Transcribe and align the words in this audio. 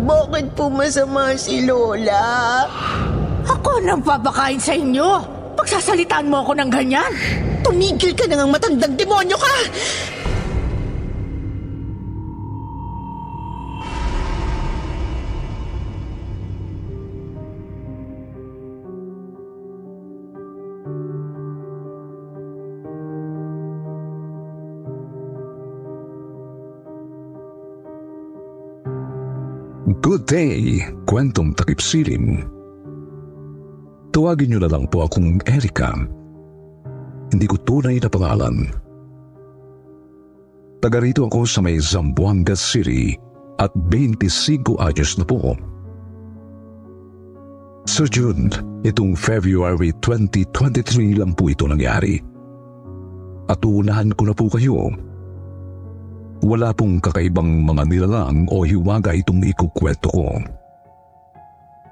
Bakit 0.00 0.56
po 0.56 0.72
masama 0.72 1.36
si 1.36 1.68
Lola? 1.68 2.64
Ako 3.44 3.84
nang 3.84 4.00
papakain 4.00 4.56
sa 4.56 4.72
inyo. 4.72 5.20
Pagsasalitaan 5.60 6.30
mo 6.30 6.40
ako 6.40 6.56
ng 6.56 6.70
ganyan. 6.72 7.12
Tumigil 7.60 8.16
ka 8.16 8.24
na 8.24 8.40
ng 8.40 8.48
matandang 8.48 8.96
demonyo 8.96 9.36
ka! 9.36 9.54
Good 30.10 30.26
day, 30.26 30.82
kwentong 31.06 31.54
takip 31.54 31.78
silim. 31.78 32.42
Tuwagin 34.10 34.50
niyo 34.50 34.58
na 34.58 34.66
lang 34.66 34.90
po 34.90 35.06
akong 35.06 35.38
Erika. 35.46 35.94
Hindi 37.30 37.46
ko 37.46 37.54
tunay 37.62 38.02
na 38.02 38.10
pangalan. 38.10 38.74
Taga 40.82 40.98
rito 40.98 41.30
ako 41.30 41.46
sa 41.46 41.62
may 41.62 41.78
Zamboanga 41.78 42.58
City 42.58 43.14
at 43.62 43.70
25 43.86 44.82
anyos 44.82 45.14
na 45.14 45.22
po. 45.22 45.54
Sa 47.86 48.02
June, 48.10 48.50
itong 48.82 49.14
February 49.14 49.94
2023 50.02 51.22
lang 51.22 51.38
po 51.38 51.54
ito 51.54 51.70
nangyari. 51.70 52.18
At 53.46 53.62
uunahan 53.62 54.10
ko 54.18 54.26
na 54.26 54.34
po 54.34 54.50
kayo 54.50 54.90
wala 56.40 56.72
pong 56.72 57.00
kakaibang 57.04 57.64
mga 57.68 57.82
nilalang 57.88 58.48
o 58.48 58.64
hiwaga 58.64 59.12
itong 59.12 59.44
ikukwento 59.44 60.08
ko. 60.08 60.26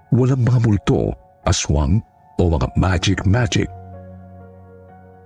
Walang 0.09 0.41
mga 0.41 0.59
multo, 0.65 1.13
aswang 1.45 2.01
o 2.41 2.43
mga 2.49 2.69
magic-magic. 2.81 3.69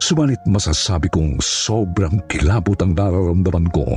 Subalit 0.03 0.43
masasabi 0.51 1.07
kong 1.15 1.39
sobrang 1.39 2.19
kilabot 2.27 2.75
ang 2.83 2.99
nararamdaman 2.99 3.71
ko 3.71 3.95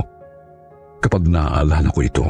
kapag 1.02 1.26
naaalala 1.26 1.90
ko 1.90 2.00
ito. 2.06 2.26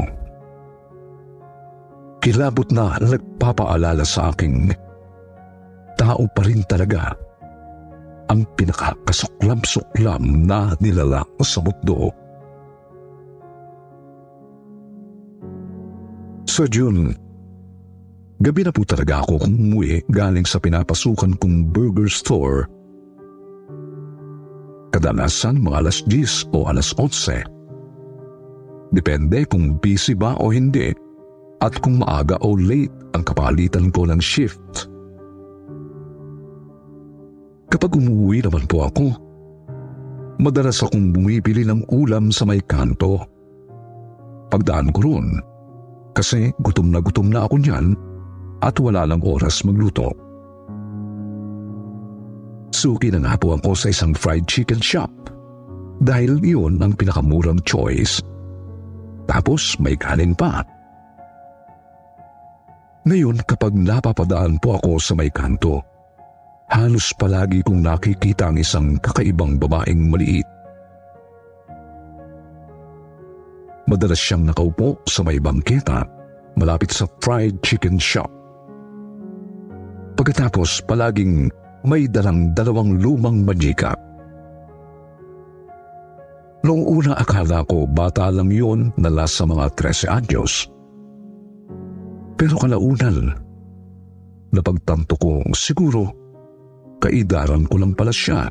Kilabot 2.25 2.73
na 2.73 2.97
nagpapaalala 2.97 4.03
sa 4.03 4.33
aking 4.33 4.73
tao 6.01 6.25
pa 6.33 6.43
rin 6.49 6.65
talaga 6.65 7.13
ang 8.33 8.43
pinakakasuklam-suklam 8.57 10.49
na 10.49 10.73
nilalang 10.81 11.29
sa 11.45 11.61
mundo. 11.63 12.11
Sa 16.57 16.65
June, 16.65 17.13
gabi 18.41 18.65
na 18.65 18.73
po 18.73 18.81
talaga 18.89 19.21
ako 19.21 19.45
kung 19.45 19.61
umuwi 19.61 20.01
galing 20.09 20.49
sa 20.49 20.57
pinapasukan 20.57 21.37
kong 21.37 21.69
burger 21.69 22.09
store. 22.09 22.65
Kadalasan 24.89 25.61
mga 25.61 25.85
alas 25.85 26.01
10 26.09 26.57
o 26.57 26.65
alas 26.65 26.97
11. 26.97 27.45
Depende 28.89 29.45
kung 29.53 29.77
busy 29.77 30.17
ba 30.17 30.33
o 30.41 30.49
hindi 30.49 30.97
at 31.61 31.77
kung 31.85 32.01
maaga 32.01 32.41
o 32.41 32.57
late 32.57 33.13
ang 33.13 33.21
kapalitan 33.21 33.93
ko 33.93 34.09
ng 34.09 34.17
shift. 34.17 34.89
Kapag 37.69 38.01
umuwi 38.01 38.41
naman 38.41 38.65
po 38.65 38.89
ako, 38.89 39.13
madalas 40.41 40.81
akong 40.81 41.13
bumibili 41.13 41.69
ng 41.69 41.85
ulam 41.93 42.33
sa 42.33 42.49
may 42.49 42.65
kanto. 42.65 43.21
Pagdaan 44.49 44.89
ko 44.97 45.05
roon, 45.05 45.45
kasi 46.17 46.49
gutom 46.65 46.89
na 46.89 47.05
gutom 47.05 47.29
na 47.29 47.45
ako 47.45 47.61
niyan 47.61 47.93
at 48.65 48.73
wala 48.81 49.05
lang 49.05 49.21
oras 49.21 49.61
magluto. 49.69 50.09
Suki 52.73 53.13
na 53.13 53.21
nga 53.21 53.35
po 53.37 53.53
sa 53.77 53.93
isang 53.93 54.17
fried 54.17 54.49
chicken 54.49 54.81
shop 54.81 55.13
dahil 56.01 56.41
iyon 56.41 56.81
ang 56.81 56.97
pinakamurang 56.97 57.61
choice. 57.69 58.25
Tapos 59.29 59.77
may 59.77 59.97
kanin 59.97 60.33
pa. 60.33 60.65
Ngayon 63.07 63.45
kapag 63.45 63.77
napapadaan 63.77 64.59
po 64.59 64.81
ako 64.81 64.99
sa 64.99 65.13
may 65.15 65.31
kanto, 65.31 65.85
halos 66.73 67.13
palagi 67.15 67.63
kong 67.63 67.85
nakikita 67.85 68.51
ang 68.51 68.59
isang 68.59 68.99
kakaibang 68.99 69.61
babaeng 69.61 70.11
maliit. 70.11 70.56
Madalas 73.87 74.19
siyang 74.19 74.51
nakaupo 74.51 74.99
sa 75.07 75.23
may 75.23 75.39
bangketa 75.39 76.03
malapit 76.59 76.91
sa 76.91 77.07
fried 77.23 77.63
chicken 77.63 78.03
shop. 78.03 78.27
Pagkatapos 80.19 80.83
palaging 80.89 81.47
may 81.87 82.11
dalang 82.11 82.51
dalawang 82.51 82.99
lumang 82.99 83.47
magika. 83.47 83.95
Noong 86.67 86.83
una 86.83 87.15
akala 87.15 87.63
ko 87.71 87.87
bata 87.87 88.27
lang 88.33 88.51
yun 88.51 88.91
na 88.99 89.07
last 89.07 89.39
sa 89.39 89.47
mga 89.47 89.71
13 89.79 90.11
anyos. 90.11 90.67
Pero 92.35 92.59
kalaunan, 92.59 93.39
napagtanto 94.51 95.15
ko 95.15 95.47
siguro 95.55 96.11
kaidaran 96.99 97.71
ko 97.71 97.79
lang 97.79 97.95
pala 97.95 98.11
siya. 98.11 98.51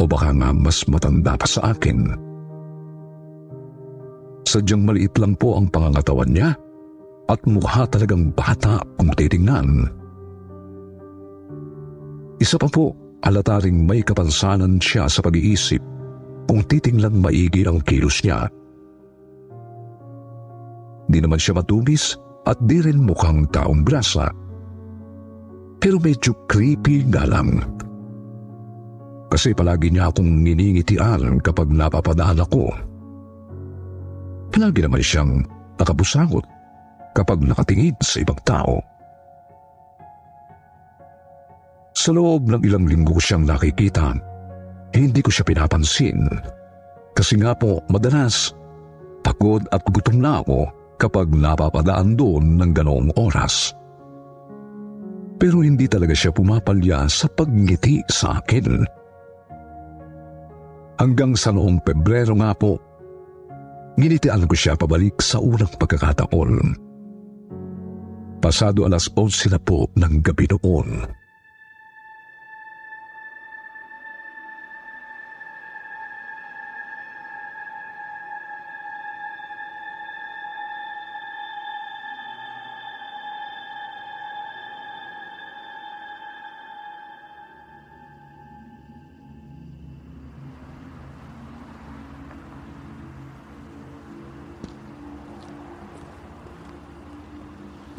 O 0.00 0.08
baka 0.08 0.32
nga 0.32 0.56
mas 0.56 0.88
matanda 0.88 1.36
pa 1.36 1.44
sa 1.44 1.76
akin. 1.76 2.31
Sadyang 4.42 4.82
maliit 4.82 5.14
lang 5.16 5.38
po 5.38 5.56
ang 5.56 5.70
pangangatawan 5.70 6.30
niya 6.30 6.50
at 7.30 7.40
mukha 7.46 7.86
talagang 7.88 8.34
bata 8.34 8.82
kung 8.98 9.10
titingnan. 9.14 9.86
Isa 12.42 12.58
pa 12.58 12.66
po, 12.66 12.90
alata 13.22 13.62
ring 13.62 13.86
may 13.86 14.02
kapansanan 14.02 14.82
siya 14.82 15.06
sa 15.06 15.22
pag-iisip 15.22 15.78
kung 16.50 16.66
titingnan 16.66 17.22
maigi 17.22 17.62
ang 17.62 17.78
kilos 17.86 18.18
niya. 18.26 18.50
Di 21.06 21.18
naman 21.22 21.38
siya 21.38 21.62
matubis 21.62 22.18
at 22.42 22.58
di 22.66 22.82
rin 22.82 22.98
mukhang 22.98 23.46
taong 23.54 23.86
grasa. 23.86 24.26
Pero 25.78 26.02
medyo 26.02 26.34
creepy 26.50 27.06
nga 27.10 27.26
lang. 27.26 27.62
Kasi 29.30 29.54
palagi 29.54 29.88
niya 29.88 30.10
akong 30.12 30.44
niningitian 30.44 31.40
kapag 31.40 31.70
napapadaan 31.72 32.42
ako. 32.42 32.91
Palagi 34.62 34.86
naman 34.86 35.02
siyang 35.02 35.32
nakabusangot 35.74 36.46
kapag 37.18 37.42
nakatingin 37.42 37.98
sa 37.98 38.22
ibang 38.22 38.38
tao. 38.46 38.78
Sa 41.98 42.14
loob 42.14 42.46
ng 42.46 42.62
ilang 42.62 42.86
linggo 42.86 43.18
siyang 43.18 43.42
nakikita, 43.42 44.14
hindi 44.94 45.18
ko 45.18 45.34
siya 45.34 45.50
pinapansin. 45.50 46.30
Kasi 47.10 47.42
nga 47.42 47.58
po, 47.58 47.82
madalas, 47.90 48.54
pagod 49.26 49.66
at 49.74 49.82
gutom 49.82 50.22
na 50.22 50.38
ako 50.46 50.70
kapag 50.94 51.34
napapadaan 51.34 52.14
doon 52.14 52.54
ng 52.62 52.70
ganoong 52.70 53.10
oras. 53.18 53.74
Pero 55.42 55.66
hindi 55.66 55.90
talaga 55.90 56.14
siya 56.14 56.30
pumapalya 56.30 57.10
sa 57.10 57.26
pagngiti 57.26 57.98
sa 58.06 58.38
akin. 58.38 58.86
Hanggang 61.02 61.34
sa 61.34 61.50
noong 61.50 61.82
Pebrero 61.82 62.38
nga 62.38 62.54
po, 62.54 62.91
Ginitian 63.96 64.48
ko 64.48 64.54
siya 64.56 64.74
pabalik 64.74 65.20
sa 65.20 65.38
unang 65.38 65.72
pagkakataon. 65.76 66.52
Pasado 68.42 68.88
alas 68.88 69.06
11 69.14 69.54
na 69.54 69.60
po 69.62 69.86
ng 69.94 70.14
gabi 70.24 70.50
noon. 70.50 71.21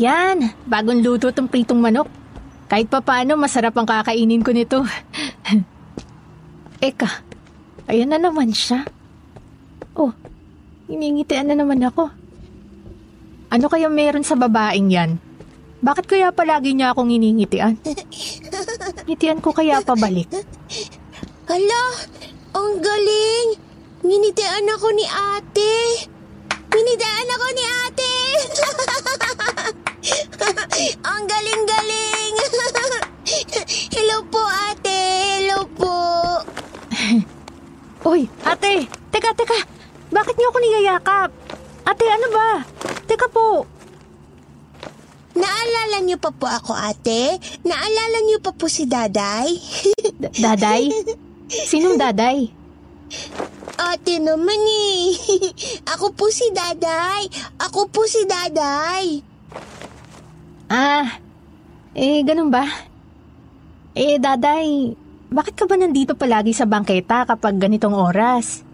Yan, 0.02 0.50
bagong 0.66 1.06
luto 1.06 1.30
tong 1.30 1.46
pritong 1.46 1.78
manok. 1.78 2.10
Kahit 2.66 2.90
pa 2.90 3.04
paano, 3.06 3.38
masarap 3.38 3.78
ang 3.78 3.86
kakainin 3.86 4.42
ko 4.42 4.50
nito. 4.50 4.82
Eka, 6.82 7.22
ayan 7.86 8.10
na 8.10 8.18
naman 8.18 8.50
siya. 8.50 8.82
Oh, 9.94 10.10
iningitian 10.90 11.54
na 11.54 11.56
naman 11.56 11.86
ako. 11.86 12.10
Ano 13.54 13.70
kaya 13.70 13.86
meron 13.86 14.26
sa 14.26 14.34
babaeng 14.34 14.90
yan? 14.90 15.22
Bakit 15.84 16.06
kaya 16.10 16.34
palagi 16.34 16.74
niya 16.74 16.96
akong 16.96 17.14
iningitian? 17.14 17.78
Ngitian 19.06 19.44
ko 19.46 19.54
kaya 19.54 19.84
pabalik. 19.86 20.26
Hala, 21.46 21.84
ang 22.58 22.82
galing! 22.82 23.62
Minitian 24.02 24.66
ako 24.74 24.90
ni 24.96 25.06
ate! 25.06 26.10
Minitian 26.74 27.23
ang 31.10 31.24
galing-galing! 31.24 32.34
Hello 33.96 34.18
po, 34.28 34.42
ate! 34.44 35.00
Hello 35.40 35.60
po! 35.72 35.96
Uy, 38.12 38.28
ate! 38.44 38.88
Teka, 39.14 39.32
teka! 39.38 39.60
Bakit 40.12 40.36
niyo 40.36 40.48
ako 40.52 40.60
niyayakap? 40.60 41.30
Ate, 41.88 42.06
ano 42.12 42.28
ba? 42.32 42.50
Teka 43.08 43.28
po! 43.32 43.66
Naalala 45.34 45.98
niyo 46.06 46.22
pa 46.22 46.30
po 46.30 46.46
ako, 46.46 46.78
ate? 46.78 47.42
Naalala 47.66 48.20
niyo 48.28 48.38
pa 48.44 48.54
po 48.54 48.70
si 48.70 48.86
Daday? 48.86 49.50
D- 49.98 50.34
daday? 50.38 50.92
Sinong 51.50 51.98
daday? 51.98 52.52
ate 53.94 54.18
naman 54.18 54.58
eh. 54.58 55.14
ako 55.94 56.18
po 56.18 56.26
si 56.34 56.50
Daday. 56.50 57.30
Ako 57.62 57.86
po 57.94 58.10
si 58.10 58.26
Daday. 58.26 59.33
Ah, 60.74 61.22
eh, 61.94 62.26
ganun 62.26 62.50
ba? 62.50 62.66
Eh, 63.94 64.18
daday, 64.18 64.98
bakit 65.30 65.54
ka 65.54 65.70
ba 65.70 65.78
nandito 65.78 66.18
palagi 66.18 66.50
sa 66.50 66.66
bangketa 66.66 67.30
kapag 67.30 67.62
ganitong 67.62 67.94
oras? 67.94 68.66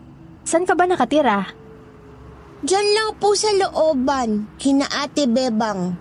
San 0.48 0.64
ka 0.64 0.80
ba 0.80 0.88
nakatira? 0.88 1.52
Diyan 2.64 2.88
lang 2.96 3.10
po 3.20 3.36
sa 3.36 3.52
looban, 3.52 4.48
kina 4.56 4.88
ate 4.88 5.28
Bebang. 5.28 5.92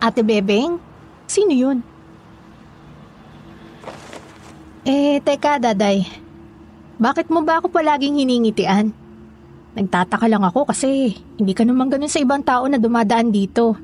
Ate 0.00 0.24
Bebeng? 0.24 0.80
Sino 1.28 1.52
yun? 1.52 1.84
Eh, 4.88 5.20
teka, 5.20 5.60
daday. 5.60 6.00
Bakit 6.96 7.28
mo 7.28 7.44
ba 7.44 7.60
ako 7.60 7.68
palaging 7.68 8.24
hiningitian? 8.24 8.96
Nagtataka 9.76 10.32
lang 10.32 10.48
ako 10.48 10.64
kasi 10.64 11.12
hindi 11.36 11.52
ka 11.52 11.68
naman 11.68 11.92
ganun 11.92 12.08
sa 12.08 12.24
ibang 12.24 12.40
tao 12.40 12.64
na 12.64 12.80
dumadaan 12.80 13.28
dito. 13.28 13.76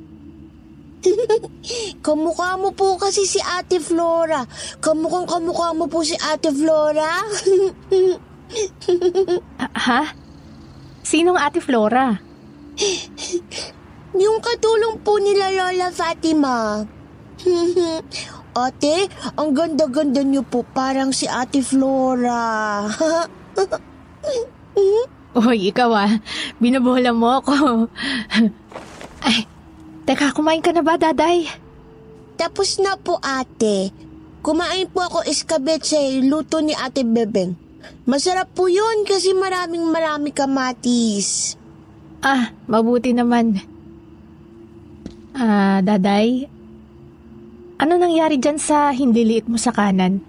Kamukha 2.07 2.57
mo 2.57 2.71
po 2.73 2.97
kasi 2.97 3.25
si 3.29 3.41
ate 3.41 3.81
Flora. 3.81 4.45
Kamukhang 4.81 5.29
kamukha 5.29 5.73
mo 5.77 5.87
po 5.89 6.05
si 6.05 6.17
ate 6.19 6.51
Flora. 6.53 7.23
Ha? 9.59 10.15
Sinong 11.03 11.41
ate 11.41 11.59
Flora? 11.59 12.15
Yung 14.25 14.39
katulong 14.39 15.03
po 15.03 15.19
nila 15.19 15.51
Lola 15.51 15.91
Fatima. 15.91 16.87
ate, 18.55 19.11
ang 19.35 19.51
ganda-ganda 19.51 20.23
niyo 20.23 20.47
po 20.47 20.63
parang 20.63 21.11
si 21.11 21.27
ate 21.27 21.67
Flora. 21.67 22.87
Uy, 25.35 25.75
ikaw 25.75 25.91
ah. 25.99 26.13
Binabola 26.63 27.11
mo 27.11 27.43
ako. 27.43 27.91
Ay, 29.27 29.51
teka, 30.05 30.37
kumain 30.37 30.61
ka 30.61 30.73
na 30.73 30.85
ba, 30.85 31.01
daday? 31.01 31.49
Tapos 32.37 32.77
na 32.81 32.97
po 33.01 33.17
ate. 33.25 33.93
Kumain 34.45 34.85
po 34.93 35.01
ako 35.01 35.25
escabeche, 35.25 36.21
luto 36.21 36.61
ni 36.61 36.77
ate 36.77 37.01
Bebeng. 37.01 37.57
Masarap 38.05 38.53
po 38.53 38.69
yun 38.69 39.09
kasi 39.09 39.33
maraming 39.33 39.89
marami 39.89 40.33
kamatis. 40.33 41.57
Ah, 42.21 42.53
mabuti 42.69 43.17
naman. 43.17 43.61
Ah, 45.33 45.81
daday? 45.81 46.49
Ano 47.81 48.01
nangyari 48.01 48.41
dyan 48.41 48.61
sa 48.61 48.93
hindi 48.93 49.25
liit 49.25 49.49
mo 49.49 49.57
sa 49.61 49.73
kanan? 49.73 50.21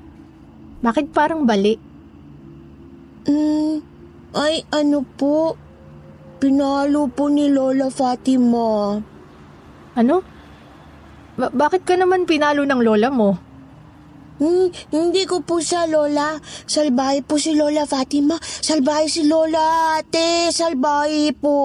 Bakit 0.84 1.16
parang 1.16 1.48
bali? 1.48 1.76
Hmm, 3.28 3.80
ay 4.36 4.68
ano 4.72 5.04
po? 5.16 5.56
Pinalo 6.36 7.08
po 7.08 7.32
ni 7.32 7.48
Lola 7.48 7.88
Fatima. 7.88 9.00
Ano? 9.96 10.22
Ba- 11.36 11.52
bakit 11.52 11.84
ka 11.84 11.96
naman 12.00 12.28
pinalo 12.28 12.64
ng 12.64 12.82
lola 12.84 13.10
mo? 13.12 13.30
Hmm, 14.36 14.68
hindi 14.92 15.24
ko 15.24 15.40
po 15.48 15.64
siya, 15.64 15.88
Lola. 15.88 16.36
Salbahe 16.68 17.24
po 17.24 17.40
si 17.40 17.56
Lola 17.56 17.88
Fatima. 17.88 18.36
Salbahe 18.44 19.08
si 19.08 19.24
Lola, 19.24 19.96
ate. 19.96 20.52
Salbahe 20.52 21.32
po. 21.32 21.56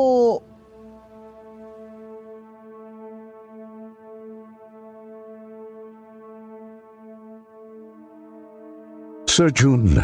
Sir 9.27 9.51
June, 9.51 9.99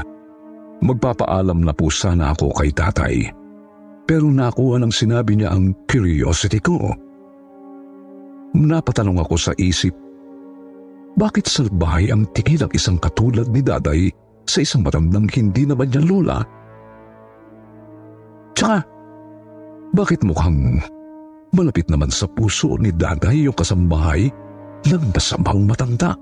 magpapaalam 0.82 1.62
na 1.62 1.70
po 1.70 1.86
sana 1.86 2.34
ako 2.34 2.50
kay 2.50 2.70
tatay. 2.74 3.30
Pero 4.06 4.26
nakuha 4.26 4.82
ng 4.82 4.90
sinabi 4.90 5.38
niya 5.38 5.54
ang 5.54 5.74
curiosity 5.86 6.58
ko. 6.58 7.05
Napatanong 8.56 9.20
ako 9.20 9.36
sa 9.36 9.52
isip, 9.60 9.92
bakit 11.20 11.44
salbahay 11.44 12.08
ang 12.08 12.24
tingin 12.32 12.64
ng 12.64 12.72
isang 12.72 12.96
katulad 12.96 13.44
ni 13.52 13.60
daday 13.60 14.08
sa 14.48 14.64
isang 14.64 14.80
matandang 14.80 15.28
hindi 15.28 15.68
naman 15.68 15.92
niya 15.92 16.00
lola? 16.00 16.40
Tsaka, 18.56 18.80
bakit 19.92 20.24
mukhang 20.24 20.80
malapit 21.52 21.84
naman 21.92 22.08
sa 22.08 22.24
puso 22.24 22.80
ni 22.80 22.88
daday 22.96 23.44
yung 23.44 23.52
kasambahay 23.52 24.32
ng 24.88 25.04
masamang 25.12 25.68
matanda? 25.68 26.16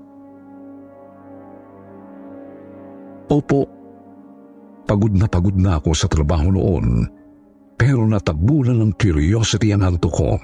Opo, 3.31 3.63
pagod 4.83 5.15
na 5.15 5.31
pagod 5.31 5.55
na 5.55 5.79
ako 5.79 5.95
sa 5.95 6.11
trabaho 6.11 6.51
noon, 6.51 7.07
pero 7.79 8.03
natagbulan 8.03 8.75
ng 8.75 8.91
curiosity 8.99 9.71
ang 9.71 9.87
hanto 9.87 10.11
ko. 10.11 10.35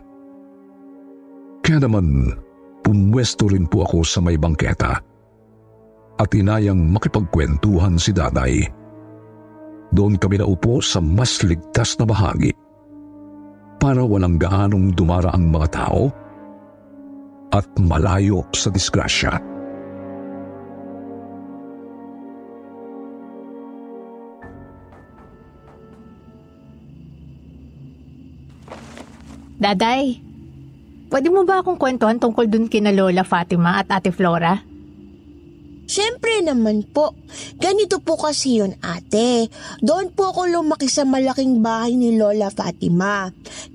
Kaya 1.61 1.77
naman, 1.85 2.33
pumwesto 2.81 3.45
rin 3.45 3.69
po 3.69 3.85
ako 3.85 4.01
sa 4.01 4.19
may 4.19 4.35
bangketa 4.35 4.97
at 6.17 6.29
inayang 6.33 6.89
makipagkwentuhan 6.89 7.97
si 8.01 8.13
daday. 8.13 8.65
Doon 9.93 10.17
kami 10.17 10.41
naupo 10.41 10.81
sa 10.81 11.01
mas 11.03 11.41
ligtas 11.45 11.97
na 12.01 12.05
bahagi 12.05 12.51
para 13.81 14.05
walang 14.05 14.37
gaanong 14.37 14.93
dumara 14.93 15.33
ang 15.33 15.49
mga 15.49 15.67
tao 15.73 16.13
at 17.51 17.67
malayo 17.81 18.45
sa 18.53 18.71
disgrasya. 18.71 19.41
Daday, 29.61 30.30
pwede 31.11 31.27
mo 31.27 31.43
ba 31.43 31.59
akong 31.59 31.75
kwentuhan 31.77 32.17
tungkol 32.17 32.47
dun 32.47 32.71
kina 32.71 32.95
Lola 32.95 33.27
Fatima 33.27 33.77
at 33.77 33.91
Ate 33.91 34.09
Flora? 34.09 34.55
Siyempre 35.91 36.39
naman 36.39 36.87
po. 36.87 37.11
Ganito 37.59 37.99
po 37.99 38.15
kasi 38.15 38.63
yun, 38.63 38.79
ate. 38.79 39.51
Doon 39.83 40.15
po 40.15 40.31
ako 40.31 40.47
lumaki 40.47 40.87
sa 40.87 41.03
malaking 41.03 41.59
bahay 41.59 41.99
ni 41.99 42.15
Lola 42.15 42.47
Fatima. 42.47 43.27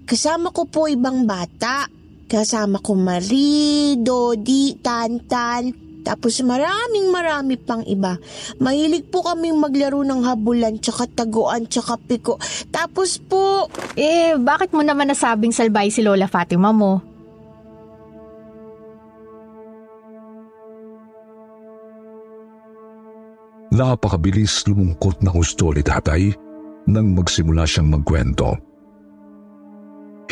Kasama 0.08 0.48
ko 0.48 0.64
po 0.64 0.88
ibang 0.88 1.28
bata. 1.28 1.84
Kasama 2.24 2.80
ko 2.80 2.96
Marie, 2.96 4.00
Dodi, 4.00 4.80
Tantan, 4.80 5.70
tapos 6.02 6.38
maraming 6.42 7.10
marami 7.10 7.54
pang 7.54 7.82
iba. 7.86 8.18
Mahilig 8.58 9.10
po 9.10 9.22
kaming 9.22 9.58
maglaro 9.58 10.02
ng 10.02 10.26
habulan, 10.26 10.78
tsaka 10.78 11.06
taguan, 11.06 11.66
tsaka 11.66 11.98
piko. 11.98 12.38
Tapos 12.70 13.18
po, 13.22 13.70
Eh, 13.94 14.34
bakit 14.36 14.74
mo 14.74 14.82
naman 14.82 15.06
nasabing 15.06 15.54
salbay 15.54 15.90
si 15.90 16.02
Lola 16.02 16.26
Fatima 16.26 16.74
mo? 16.74 17.15
Napakabilis 23.76 24.64
lumungkot 24.64 25.20
na 25.20 25.28
husto 25.28 25.68
ni 25.68 25.84
tatay 25.84 26.32
nang 26.88 27.12
magsimula 27.12 27.68
siyang 27.68 27.92
magkwento. 27.92 28.56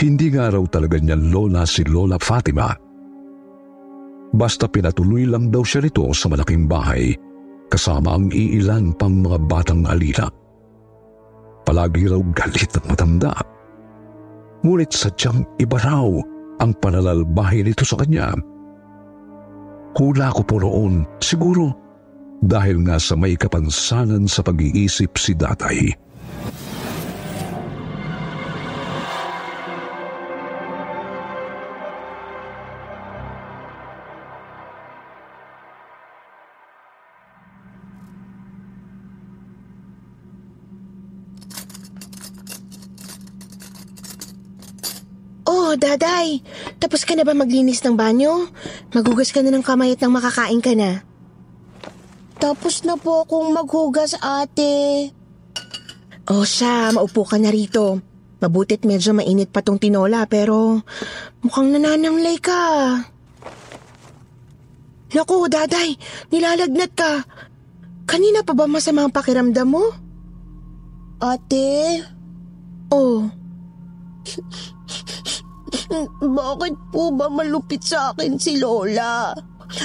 Hindi 0.01 0.33
nga 0.33 0.49
raw 0.49 0.65
talaga 0.65 0.97
niya 0.97 1.21
lola 1.21 1.69
si 1.69 1.85
Lola 1.85 2.17
Fatima. 2.17 2.73
Basta 4.33 4.65
pinatuloy 4.65 5.29
lang 5.29 5.53
daw 5.53 5.61
siya 5.61 5.85
rito 5.85 6.09
sa 6.17 6.33
malaking 6.33 6.65
bahay 6.65 7.13
kasama 7.69 8.17
ang 8.17 8.33
iilan 8.33 8.97
pang 8.97 9.21
mga 9.21 9.39
batang 9.45 9.85
alila. 9.85 10.25
Palagi 11.69 12.09
raw 12.09 12.23
galit 12.33 12.73
at 12.73 12.85
matanda. 12.89 13.37
Ngunit 14.65 14.89
sadyang 14.89 15.45
iba 15.61 15.77
raw 15.85 16.09
ang 16.65 16.73
panalalbahay 16.81 17.61
nito 17.61 17.85
sa 17.85 18.01
kanya. 18.01 18.33
Hula 19.95 20.33
ko 20.33 20.43
po 20.43 20.57
roon, 20.65 21.05
siguro 21.21 21.84
dahil 22.45 22.85
nga 22.85 23.01
sa 23.01 23.17
may 23.17 23.41
kapansanan 23.41 24.29
sa 24.29 24.45
pag-iisip 24.45 25.17
si 25.17 25.33
datay. 25.33 25.97
Oh, 45.49 45.73
daday, 45.81 46.45
tapos 46.77 47.09
ka 47.09 47.17
na 47.17 47.25
ba 47.25 47.33
maglinis 47.33 47.81
ng 47.83 47.97
banyo? 47.97 48.53
Maghugas 48.93 49.33
ka 49.33 49.41
na 49.41 49.51
ng 49.51 49.65
kamay 49.65 49.97
at 49.97 50.01
nang 50.05 50.13
makakain 50.13 50.61
ka 50.61 50.77
na. 50.77 51.14
Tapos 52.45 52.85
na 52.85 53.01
po 53.01 53.25
akong 53.25 53.57
maghugas, 53.57 54.21
ate. 54.21 55.09
Oh, 56.29 56.45
siya, 56.45 56.93
maupo 56.93 57.25
ka 57.25 57.41
na 57.41 57.49
rito. 57.49 58.05
Mabutit 58.45 58.85
medyo 58.85 59.17
mainit 59.17 59.49
pa 59.49 59.65
tong 59.65 59.81
tinola 59.81 60.29
pero 60.29 60.85
mukhang 61.41 61.73
nananamlay 61.73 62.37
ka. 62.37 62.61
Naku, 65.17 65.49
daday, 65.49 65.97
nilalagnat 66.29 66.93
ka. 66.93 67.25
Kanina 68.05 68.45
pa 68.45 68.53
ba 68.53 68.69
masama 68.69 69.09
ang 69.09 69.13
pakiramdam 69.17 69.65
mo? 69.65 69.89
Ate? 71.25 72.05
Oh. 72.93 73.25
Bakit 76.37 76.75
po 76.93 77.09
ba 77.09 77.33
malupit 77.33 77.81
sa 77.81 78.13
akin 78.13 78.37
si 78.37 78.61
Lola? 78.61 79.33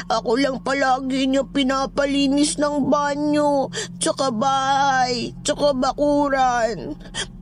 Ako 0.09 0.37
lang 0.39 0.61
palagi 0.61 1.29
niya 1.29 1.43
pinapalinis 1.47 2.57
ng 2.59 2.87
banyo, 2.89 3.71
tsaka 3.97 4.29
bahay, 4.33 5.33
tsaka 5.41 5.73
bakuran. 5.75 6.97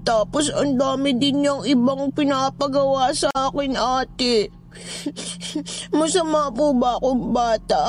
Tapos 0.07 0.47
ang 0.55 0.79
dami 0.79 1.11
din 1.19 1.43
niyang 1.43 1.67
ibang 1.67 2.07
pinapagawa 2.15 3.11
sa 3.11 3.27
akin, 3.35 3.75
ate. 3.75 4.47
Masama 5.97 6.47
po 6.53 6.71
ba 6.71 6.95
akong 6.95 7.35
bata? 7.35 7.85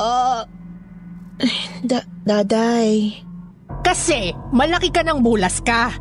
Da 1.85 2.03
daday. 2.27 3.15
Kasi 3.79 4.35
malaki 4.51 4.91
ka 4.91 5.07
ng 5.07 5.23
bulas 5.23 5.63
ka. 5.63 5.95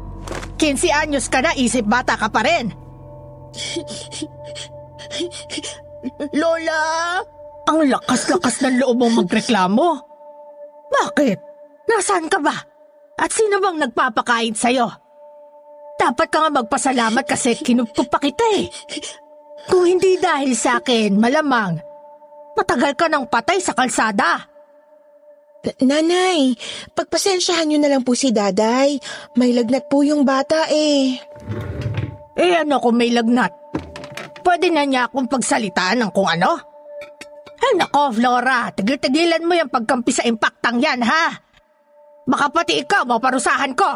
15 0.59 0.91
anyos 0.91 1.31
ka 1.31 1.39
na, 1.39 1.55
isip 1.55 1.87
bata 1.87 2.19
ka 2.19 2.27
pa 2.27 2.43
rin. 2.43 2.75
Lola! 6.35 6.83
Ang 7.69 7.85
lakas-lakas 7.93 8.65
ng 8.65 8.81
loob 8.81 8.97
mong 8.97 9.15
magreklamo. 9.25 9.89
Bakit? 10.89 11.39
Nasaan 11.85 12.33
ka 12.33 12.41
ba? 12.41 12.57
At 13.21 13.29
sino 13.29 13.61
bang 13.61 13.77
nagpapakain 13.77 14.57
sa'yo? 14.57 14.89
Dapat 16.01 16.27
ka 16.33 16.39
nga 16.47 16.51
magpasalamat 16.63 17.25
kasi 17.29 17.59
kinupkup 17.61 18.09
pa 18.09 18.23
kita 18.23 18.47
eh. 18.57 18.73
Kung 19.69 19.85
hindi 19.85 20.17
dahil 20.17 20.57
sa 20.57 20.81
akin, 20.81 21.19
malamang, 21.21 21.77
matagal 22.57 22.97
ka 22.97 23.11
ng 23.11 23.29
patay 23.29 23.61
sa 23.61 23.77
kalsada. 23.77 24.49
Nanay, 25.83 26.55
pagpasensyahan 26.95 27.69
niyo 27.69 27.83
na 27.83 27.91
lang 27.91 28.07
po 28.07 28.15
si 28.15 28.31
Daday. 28.31 28.97
May 29.37 29.53
lagnat 29.53 29.91
po 29.91 30.07
yung 30.07 30.23
bata 30.23 30.71
eh. 30.71 31.19
Eh 32.39 32.53
ano 32.55 32.79
kung 32.79 32.97
may 32.97 33.11
lagnat? 33.11 33.51
Pwede 34.41 34.71
na 34.71 34.87
niya 34.87 35.11
akong 35.11 35.27
pagsalitaan 35.27 36.01
ng 36.07 36.11
kung 36.15 36.31
ano? 36.31 36.68
Ay 37.59 37.73
nako, 37.75 38.15
Flora, 38.15 38.71
tigil-tigilan 38.73 39.45
mo 39.45 39.53
yung 39.53 39.69
pagkampi 39.71 40.15
sa 40.15 40.25
impaktang 40.25 40.79
yan, 40.79 41.03
ha? 41.03 41.37
Baka 42.29 42.47
pati 42.53 42.79
ikaw 42.81 43.09
maparusahan 43.09 43.75
ko. 43.75 43.91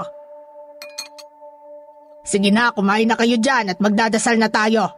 Sige 2.22 2.50
na, 2.54 2.70
kumain 2.70 3.06
na 3.06 3.18
kayo 3.18 3.38
dyan 3.38 3.74
at 3.74 3.78
magdadasal 3.82 4.38
na 4.38 4.48
tayo. 4.50 4.88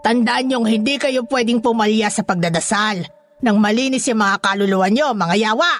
Tandaan 0.00 0.48
niyong 0.48 0.64
hindi 0.64 0.96
kayo 0.96 1.28
pwedeng 1.28 1.60
pumalya 1.60 2.08
sa 2.08 2.24
pagdadasal 2.24 3.04
nang 3.44 3.56
malinis 3.60 4.08
yung 4.08 4.20
mga 4.20 4.36
kaluluwa 4.40 4.88
niyo, 4.88 5.12
mga 5.12 5.36
yawa. 5.36 5.72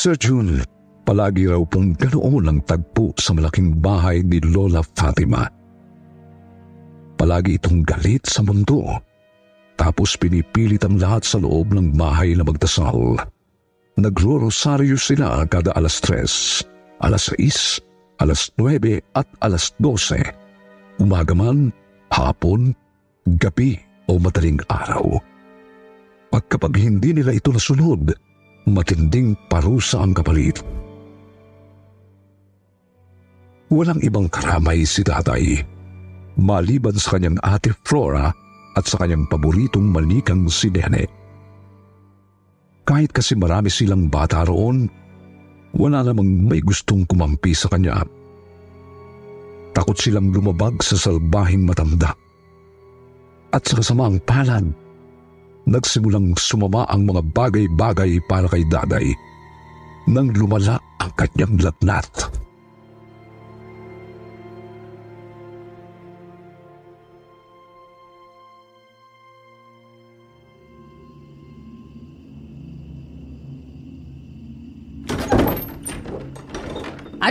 Sir 0.00 0.16
June, 0.16 0.64
palagi 1.10 1.50
raw 1.50 1.58
pong 1.66 1.98
ganoon 1.98 2.46
ang 2.46 2.60
tagpo 2.62 3.10
sa 3.18 3.34
malaking 3.34 3.82
bahay 3.82 4.22
ni 4.22 4.38
Lola 4.46 4.78
Fatima. 4.94 5.42
Palagi 7.18 7.58
itong 7.58 7.82
galit 7.82 8.30
sa 8.30 8.46
mundo. 8.46 8.94
Tapos 9.74 10.14
pinipilit 10.14 10.86
ang 10.86 11.02
lahat 11.02 11.26
sa 11.26 11.42
loob 11.42 11.74
ng 11.74 11.98
bahay 11.98 12.38
na 12.38 12.46
magdasal. 12.46 13.18
Nagro-rosaryo 13.98 14.94
sila 14.94 15.42
kada 15.50 15.74
alas 15.74 15.98
tres, 15.98 16.62
alas 17.02 17.26
sais, 17.26 17.82
alas 18.22 18.46
nuebe 18.54 19.02
at 19.18 19.26
alas 19.42 19.74
dose. 19.82 20.22
Umaga 21.02 21.34
man, 21.34 21.74
hapon, 22.14 22.70
gabi 23.34 23.82
o 24.06 24.14
madaling 24.14 24.62
araw. 24.70 25.18
Pagkapag 26.30 26.78
hindi 26.78 27.18
nila 27.18 27.34
ito 27.34 27.50
nasunod, 27.50 28.14
matinding 28.70 29.34
parusa 29.50 30.06
ang 30.06 30.14
kapalit. 30.14 30.62
Walang 33.70 34.02
ibang 34.02 34.26
karamay 34.26 34.82
si 34.82 35.06
tatay, 35.06 35.62
maliban 36.42 36.98
sa 36.98 37.14
kanyang 37.14 37.38
ate 37.38 37.70
Flora 37.86 38.26
at 38.74 38.82
sa 38.82 38.98
kanyang 38.98 39.30
paboritong 39.30 39.94
manikang 39.94 40.50
si 40.50 40.74
Nene. 40.74 41.06
Kahit 42.82 43.14
kasi 43.14 43.38
marami 43.38 43.70
silang 43.70 44.10
bata 44.10 44.42
roon, 44.42 44.90
wala 45.78 46.02
namang 46.02 46.50
may 46.50 46.58
gustong 46.58 47.06
kumampi 47.06 47.54
sa 47.54 47.70
kanya. 47.70 48.02
Takot 49.70 49.94
silang 49.94 50.34
lumabag 50.34 50.82
sa 50.82 50.98
salbahing 50.98 51.62
matanda. 51.62 52.10
At 53.54 53.62
sa 53.70 53.78
kasamaang 53.78 54.18
palad, 54.26 54.66
nagsimulang 55.70 56.34
sumama 56.34 56.90
ang 56.90 57.06
mga 57.06 57.22
bagay-bagay 57.30 58.18
para 58.26 58.50
kay 58.50 58.66
daday 58.66 59.14
nang 60.10 60.34
lumala 60.34 60.74
ang 60.98 61.14
kanyang 61.14 61.54
latnat. 61.62 62.39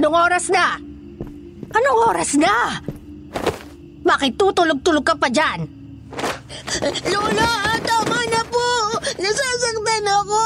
Anong 0.10 0.26
oras 0.26 0.50
na? 0.50 0.74
Anong 1.70 2.02
oras 2.10 2.34
na? 2.34 2.82
Bakit 4.02 4.42
tutulog-tulog 4.42 5.06
ka 5.06 5.14
pa 5.14 5.30
dyan? 5.30 5.70
Lola, 7.14 7.78
tama 7.86 8.18
na 8.34 8.42
po! 8.50 8.98
Nasasaktan 9.22 10.10
ako! 10.10 10.42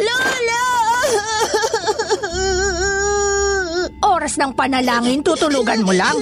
Lola! 0.00 0.64
Oras 4.08 4.40
ng 4.40 4.56
panalangin, 4.56 5.20
tutulugan 5.20 5.84
mo 5.84 5.92
lang? 5.92 6.16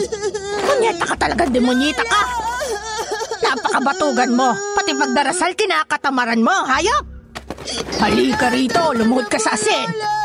Kunyeta 0.67 1.07
ka 1.07 1.15
talaga, 1.15 1.47
demonyita 1.47 2.03
ka! 2.03 2.23
Napakabatugan 3.47 4.35
mo, 4.35 4.59
pati 4.75 4.91
pagdarasal 4.99 5.55
kinakatamaran 5.55 6.43
mo, 6.43 6.67
hayop! 6.67 7.07
Halika 8.03 8.51
rito, 8.51 8.91
lumuhod 8.91 9.31
ka 9.31 9.39
sa 9.39 9.55
asin! 9.55 10.22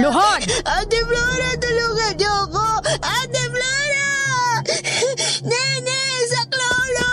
Luhod! 0.00 0.40
Ate 0.64 0.98
Flora, 1.04 1.50
tulungan 1.60 2.12
niyo 2.16 2.32
ako! 2.48 2.64
Ate 3.04 3.42
Flora! 3.52 4.12
Nene, 5.50 6.00
sa 6.32 6.42
klolo! 6.48 7.12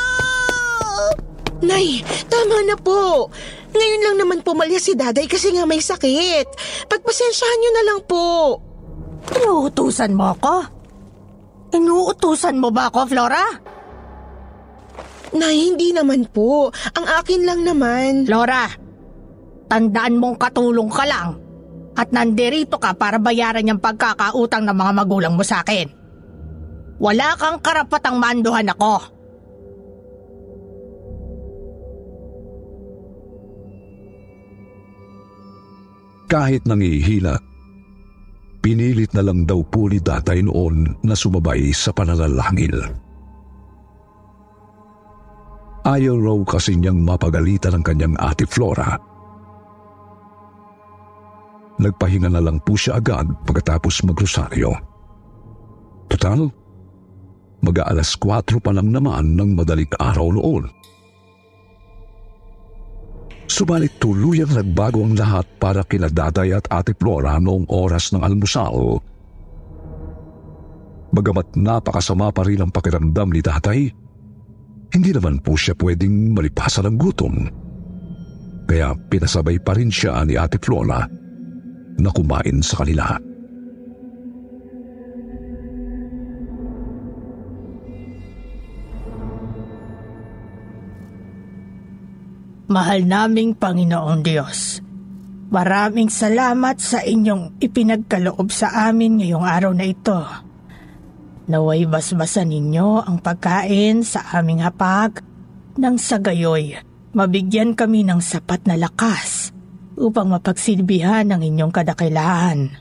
Nay, 1.59 1.99
tama 2.31 2.63
na 2.63 2.79
po. 2.79 3.27
Ngayon 3.75 4.01
lang 4.07 4.17
naman 4.23 4.39
pumalya 4.47 4.79
si 4.79 4.95
daday 4.95 5.27
kasi 5.27 5.51
nga 5.51 5.67
may 5.67 5.83
sakit. 5.83 6.47
Pagpasensyahan 6.87 7.59
niyo 7.59 7.71
na 7.75 7.83
lang 7.83 7.99
po. 8.07 8.23
Inuutusan 9.35 10.15
mo 10.15 10.31
ako? 10.39 10.55
Inuutusan 11.75 12.63
mo 12.63 12.71
ba 12.71 12.87
ako, 12.87 13.11
Flora? 13.11 13.43
Nay, 15.35 15.67
hindi 15.67 15.91
naman 15.91 16.31
po. 16.31 16.71
Ang 16.95 17.05
akin 17.05 17.41
lang 17.43 17.61
naman. 17.67 18.23
Flora, 18.23 18.71
tandaan 19.67 20.15
mong 20.15 20.39
katulong 20.39 20.89
ka 20.89 21.03
lang 21.03 21.48
at 21.99 22.15
nandirito 22.15 22.79
ka 22.79 22.95
para 22.95 23.19
bayaran 23.19 23.67
yung 23.67 23.83
pagkakautang 23.83 24.63
ng 24.63 24.71
mga 24.71 24.91
magulang 24.95 25.35
mo 25.35 25.43
sa 25.43 25.59
akin. 25.59 25.91
Wala 26.95 27.35
kang 27.35 27.59
karapatang 27.59 28.15
manduhan 28.15 28.71
ako. 28.71 29.19
Kahit 36.29 36.63
nangihila, 36.63 37.35
pinilit 38.63 39.11
na 39.17 39.25
lang 39.25 39.43
daw 39.43 39.59
po 39.65 39.89
ni 39.89 39.99
tatay 39.99 40.45
noon 40.45 40.95
na 41.03 41.17
sumabay 41.17 41.73
sa 41.75 41.91
pananalangin. 41.91 42.79
Ayaw 45.89 46.15
raw 46.21 46.39
kasi 46.45 46.77
niyang 46.77 47.01
mapagalitan 47.01 47.81
ng 47.81 47.83
kanyang 47.83 48.15
ate 48.21 48.45
Flora. 48.45 49.08
Nagpahinga 51.79 52.27
na 52.27 52.43
lang 52.43 52.59
po 52.59 52.75
siya 52.75 52.99
agad 52.99 53.31
pagkatapos 53.47 54.03
magrosaryo. 54.03 54.75
Total, 56.11 56.51
mag-aalas 57.63 58.19
4 58.19 58.59
pa 58.59 58.75
lang 58.75 58.91
naman 58.91 59.39
ng 59.39 59.55
madaling 59.55 59.87
araw 59.95 60.27
noon. 60.35 60.67
Subalit 63.49 63.95
tuluyang 63.97 64.51
nagbago 64.51 65.01
ang 65.01 65.15
lahat 65.15 65.47
para 65.57 65.81
kina 65.87 66.11
Daday 66.11 66.53
at 66.53 66.67
Ate 66.69 66.93
Flora 66.93 67.39
noong 67.39 67.65
oras 67.71 68.11
ng 68.11 68.21
almusal. 68.21 69.01
Bagamat 71.09 71.57
napakasama 71.57 72.29
pa 72.29 72.45
rin 72.45 72.61
ang 72.61 72.69
pakiramdam 72.69 73.33
ni 73.33 73.41
Tatay, 73.41 73.79
hindi 74.93 75.09
naman 75.09 75.41
po 75.41 75.57
siya 75.57 75.73
pwedeng 75.79 76.35
malipasan 76.35 76.91
ng 76.91 76.97
gutom. 77.01 77.35
Kaya 78.69 78.93
pinasabay 79.09 79.57
pa 79.57 79.73
rin 79.73 79.89
siya 79.89 80.21
ni 80.27 80.37
Ate 80.37 80.61
Flora 80.61 81.28
na 81.99 82.11
kumain 82.11 82.63
sa 82.63 82.81
kanila. 82.81 83.19
Mahal 92.69 93.09
naming 93.09 93.57
Panginoong 93.57 94.21
Diyos, 94.21 94.77
maraming 95.49 96.13
salamat 96.13 96.77
sa 96.77 97.01
inyong 97.01 97.57
ipinagkaloob 97.57 98.53
sa 98.53 98.93
amin 98.93 99.17
ngayong 99.17 99.41
araw 99.41 99.73
na 99.73 99.89
ito. 99.89 100.21
Naway 101.49 101.89
basbasan 101.89 102.53
ninyo 102.53 103.09
ang 103.09 103.17
pagkain 103.25 104.05
sa 104.05 104.21
aming 104.37 104.61
hapag 104.61 105.25
nang 105.81 105.97
sa 105.97 106.21
gayoy 106.21 106.77
mabigyan 107.13 107.73
kami 107.73 108.05
ng 108.05 108.21
sapat 108.21 108.69
na 108.69 108.77
lakas 108.77 109.49
upang 109.99 110.31
mapagsilbihan 110.31 111.27
ang 111.27 111.43
inyong 111.43 111.75
kadakilaan. 111.75 112.79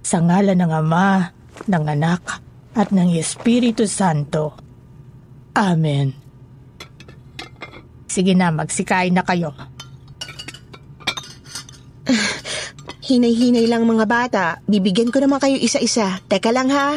Sa 0.00 0.24
ngala 0.24 0.56
ng 0.56 0.72
Ama, 0.72 1.36
ng 1.68 1.84
Anak, 1.84 2.40
at 2.72 2.88
ng 2.88 3.12
Espiritu 3.12 3.84
Santo. 3.84 4.56
Amen. 5.52 6.16
Sige 8.08 8.32
na, 8.34 8.48
magsikain 8.50 9.12
na 9.12 9.22
kayo. 9.22 9.52
Hinay-hinay 13.10 13.66
lang 13.68 13.84
mga 13.84 14.06
bata. 14.08 14.44
Bibigyan 14.64 15.12
ko 15.12 15.20
naman 15.20 15.42
kayo 15.42 15.58
isa-isa. 15.58 16.22
Teka 16.30 16.50
lang 16.54 16.70
ha. 16.72 16.96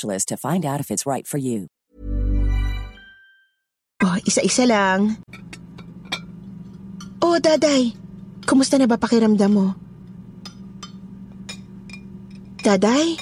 to 0.01 0.35
find 0.39 0.65
out 0.65 0.81
if 0.81 0.89
it's 0.89 1.05
right 1.05 1.27
for 1.29 1.37
you. 1.37 1.69
Oh, 4.01 4.17
isa-isa 4.25 4.65
lang. 4.65 5.21
Oh, 7.21 7.37
daday. 7.37 7.93
Kumusta 8.49 8.81
na 8.81 8.89
ba 8.89 8.97
pakiramdam 8.97 9.51
mo? 9.53 9.67
Daday, 12.65 13.17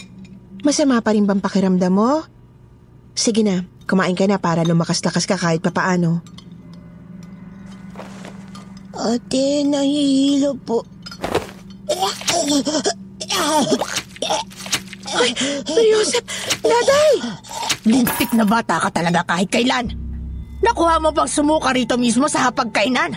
masama 0.64 1.04
pa 1.04 1.12
rin 1.12 1.28
bang 1.28 1.44
pakiramdam 1.44 1.92
mo? 1.92 2.24
Sige 3.12 3.44
na, 3.44 3.68
kumain 3.84 4.16
ka 4.16 4.24
na 4.24 4.40
para 4.40 4.64
lumakas-lakas 4.64 5.28
ka 5.28 5.36
kahit 5.36 5.60
papaano. 5.60 6.24
Ate, 8.96 9.64
nahihilo 9.68 10.56
po. 10.64 10.84
Ay, 15.18 15.32
Joseph! 15.66 16.26
Daday! 16.62 17.14
Lintik 17.88 18.32
na 18.36 18.46
bata 18.46 18.78
ka 18.78 18.90
talaga 18.94 19.26
kahit 19.26 19.50
kailan. 19.50 19.90
Nakuha 20.60 21.00
mo 21.00 21.10
bang 21.16 21.30
sumuka 21.30 21.72
rito 21.72 21.96
mismo 21.96 22.28
sa 22.28 22.52
hapagkainan? 22.52 23.16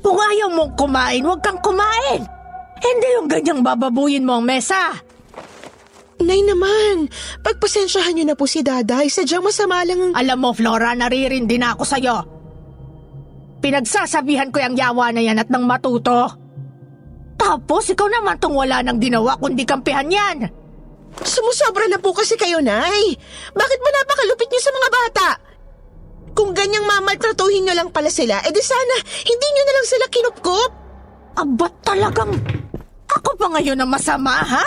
Kung 0.00 0.16
ayaw 0.16 0.48
mong 0.48 0.72
kumain, 0.78 1.20
huwag 1.26 1.42
kang 1.44 1.60
kumain. 1.60 2.24
Hindi 2.80 3.08
yung 3.18 3.28
ganyang 3.28 3.60
bababuyin 3.60 4.24
mo 4.24 4.40
ang 4.40 4.46
mesa. 4.48 4.96
Nay 6.20 6.40
naman, 6.44 7.08
pagpasensyahan 7.44 8.16
niyo 8.16 8.24
na 8.28 8.36
po 8.36 8.44
si 8.44 8.60
Daday. 8.64 9.08
Sadyang 9.08 9.44
masama 9.44 9.84
lang 9.84 10.00
ang... 10.00 10.12
Alam 10.16 10.38
mo, 10.40 10.50
Flora, 10.52 10.92
naririndi 10.96 11.56
na 11.56 11.76
ako 11.76 11.84
sa'yo. 11.84 12.16
Pinagsasabihan 13.60 14.48
ko 14.48 14.60
yung 14.60 14.76
yawa 14.76 15.12
na 15.12 15.20
yan 15.20 15.40
at 15.40 15.48
nang 15.52 15.68
matuto. 15.68 16.32
Tapos 17.40 17.88
ikaw 17.88 18.08
naman 18.08 18.36
tong 18.36 18.56
wala 18.56 18.84
nang 18.84 19.00
ginawa 19.00 19.36
kundi 19.40 19.64
kampihan 19.64 20.08
yan. 20.08 20.48
Sumusobra 21.20 21.86
na 21.90 21.98
po 21.98 22.14
kasi 22.14 22.38
kayo, 22.38 22.62
Nay. 22.62 23.18
Bakit 23.52 23.78
ba 23.82 23.90
napakalupit 23.92 24.48
niyo 24.48 24.62
sa 24.62 24.72
mga 24.72 24.88
bata? 24.88 25.28
Kung 26.32 26.56
ganyang 26.56 26.86
mamaltratuhin 26.86 27.66
niyo 27.66 27.74
lang 27.76 27.90
pala 27.92 28.08
sila, 28.08 28.40
edi 28.46 28.62
sana 28.62 28.96
hindi 29.26 29.46
niyo 29.50 29.62
na 29.66 29.74
lang 29.76 29.86
sila 29.86 30.06
kinupkup. 30.08 30.70
Aba 31.36 31.66
talagang... 31.84 32.32
Ako 33.10 33.36
pa 33.36 33.46
ngayon 33.58 33.82
ang 33.82 33.90
masama, 33.90 34.40
ha? 34.40 34.66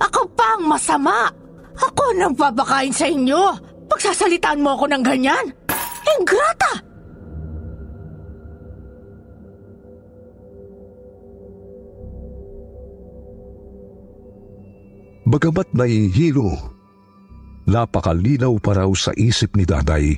Ako 0.00 0.24
pa 0.32 0.56
ang 0.56 0.64
masama. 0.70 1.28
Ako 1.76 2.16
nang 2.16 2.32
babakain 2.32 2.94
sa 2.94 3.10
inyo. 3.10 3.52
Pagsasalitaan 3.90 4.62
mo 4.62 4.78
ako 4.78 4.88
ng 4.88 5.02
ganyan. 5.04 5.52
Ingrata! 6.16 6.79
Bagamat 15.30 15.70
nahihilo, 15.78 16.58
napakalinaw 17.70 18.50
pa 18.58 18.82
raw 18.82 18.90
sa 18.98 19.14
isip 19.14 19.54
ni 19.54 19.62
Daday 19.62 20.10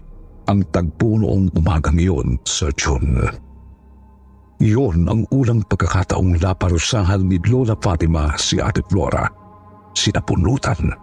ang 0.49 0.65
tagpo 0.73 1.21
noong 1.21 1.53
umagang 1.53 2.01
iyon, 2.01 2.41
Sir 2.49 2.73
John. 2.73 3.21
Iyon 4.57 5.05
ang 5.05 5.29
unang 5.29 5.69
pagkakataong 5.69 6.41
naparusahan 6.41 7.29
ni 7.29 7.37
Lola 7.45 7.77
Fatima 7.77 8.33
si 8.41 8.57
Ate 8.57 8.81
Flora. 8.89 9.29
Sinapunutan, 9.93 10.97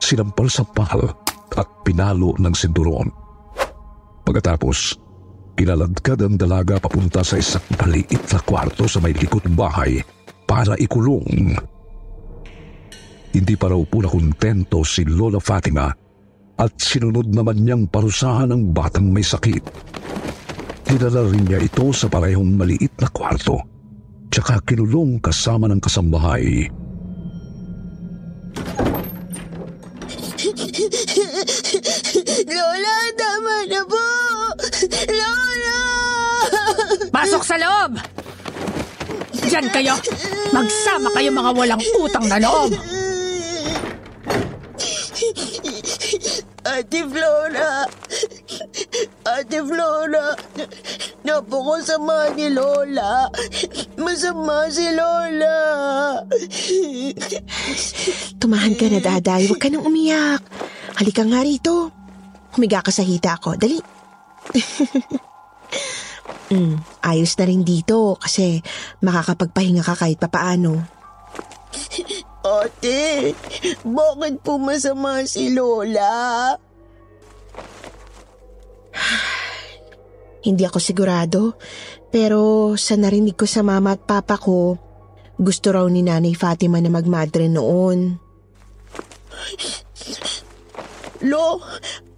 sinampal 0.00 0.48
sa 0.48 0.64
pal 0.64 1.12
at 1.52 1.68
pinalo 1.84 2.32
ng 2.40 2.56
sinturon. 2.56 3.12
Pagkatapos, 4.24 4.96
kinaladkad 5.60 6.24
ang 6.24 6.40
dalaga 6.40 6.80
papunta 6.80 7.20
sa 7.20 7.36
isang 7.36 7.68
maliit 7.76 8.32
na 8.32 8.40
kwarto 8.40 8.88
sa 8.88 8.96
may 9.04 9.12
likod 9.12 9.44
ng 9.44 9.60
bahay 9.60 10.00
para 10.48 10.72
ikulong. 10.80 11.52
Hindi 13.32 13.56
pa 13.56 13.72
raw 13.72 13.80
po 13.88 14.04
nakontento 14.04 14.84
si 14.84 15.08
Lola 15.08 15.40
Fatima 15.40 15.88
at 16.60 16.72
sinunod 16.76 17.32
naman 17.32 17.64
niyang 17.64 17.88
parusahan 17.88 18.52
ang 18.52 18.76
batang 18.76 19.08
may 19.08 19.24
sakit. 19.24 19.64
Dinala 20.84 21.24
rin 21.24 21.48
niya 21.48 21.64
ito 21.64 21.88
sa 21.96 22.12
parehong 22.12 22.52
maliit 22.52 22.92
na 23.00 23.08
kwarto 23.08 23.72
tsaka 24.32 24.64
kinulong 24.64 25.20
kasama 25.20 25.68
ng 25.68 25.80
kasambahay. 25.80 26.72
Lola, 32.52 32.96
tama 33.16 33.56
na 33.68 33.80
po! 33.84 34.06
Lola! 35.08 35.80
Pasok 37.12 37.44
sa 37.44 37.56
loob! 37.60 38.00
Diyan 39.44 39.68
kayo! 39.68 39.94
Magsama 40.52 41.08
kayo 41.12 41.30
mga 41.32 41.52
walang 41.52 41.82
utang 42.00 42.28
na 42.28 42.38
loob! 42.40 42.72
Ate 46.72 47.04
Flora! 47.04 47.84
Ate 49.28 49.60
Flora! 49.60 50.32
Napakasama 51.20 52.32
ni 52.32 52.48
Lola! 52.48 53.28
Masama 54.00 54.72
si 54.72 54.88
Lola! 54.96 55.56
Tumahan 58.40 58.72
ka 58.72 58.88
na, 58.88 59.04
Daday. 59.04 59.52
Huwag 59.52 59.60
ka 59.60 59.68
nang 59.68 59.84
umiyak. 59.84 60.40
Halika 60.96 61.28
nga 61.28 61.44
rito. 61.44 61.92
Humiga 62.56 62.80
ka 62.80 62.88
sa 62.88 63.04
hita 63.04 63.36
ko. 63.36 63.52
Dali. 63.52 63.76
mm, 66.56 67.04
ayos 67.04 67.36
na 67.36 67.44
rin 67.52 67.68
dito 67.68 68.16
kasi 68.16 68.64
makakapagpahinga 69.04 69.84
ka 69.84 69.92
kahit 69.92 70.16
papaano. 70.16 70.80
Ate, 72.42 73.38
bakit 73.86 74.42
po 74.42 74.58
masama 74.58 75.22
si 75.22 75.54
Lola? 75.54 76.58
Hindi 80.46 80.66
ako 80.66 80.78
sigurado, 80.82 81.54
pero 82.10 82.74
sa 82.74 82.98
narinig 82.98 83.38
ko 83.38 83.46
sa 83.46 83.62
mama 83.62 83.94
at 83.94 84.02
papa 84.02 84.42
ko, 84.42 84.74
gusto 85.38 85.70
raw 85.70 85.86
ni 85.86 86.02
Nanay 86.02 86.34
Fatima 86.34 86.82
na 86.82 86.90
magmadre 86.90 87.46
noon. 87.46 88.18
Lo, 91.22 91.62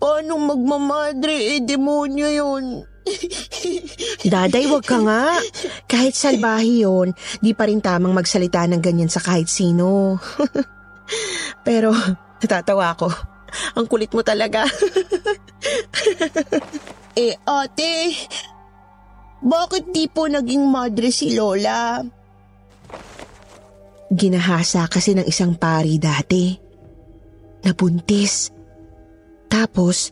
paano 0.04 0.36
magmamadre? 0.36 1.56
Eh, 1.56 1.60
demonyo 1.64 2.28
yun. 2.28 2.64
Daday, 4.32 4.68
wag 4.68 4.84
ka 4.84 5.00
nga. 5.00 5.40
Kahit 5.88 6.12
salbahi 6.12 6.84
yun, 6.84 7.16
di 7.40 7.56
pa 7.56 7.64
rin 7.64 7.80
tamang 7.80 8.12
magsalita 8.12 8.68
ng 8.68 8.84
ganyan 8.84 9.08
sa 9.08 9.24
kahit 9.24 9.48
sino. 9.48 10.20
Pero, 11.66 11.96
natatawa 12.36 12.92
ako. 12.92 13.08
Ang 13.80 13.86
kulit 13.88 14.12
mo 14.12 14.20
talaga. 14.20 14.68
eh, 17.24 17.32
ate, 17.48 17.92
bakit 19.40 19.88
di 19.88 20.04
po 20.12 20.28
naging 20.28 20.68
madre 20.68 21.08
si 21.08 21.32
Lola? 21.32 22.04
Ginahasa 24.12 24.84
kasi 24.84 25.16
ng 25.16 25.24
isang 25.24 25.56
pari 25.56 25.96
dati. 25.96 26.52
Nabuntis. 27.64 28.53
Tapos, 29.54 30.10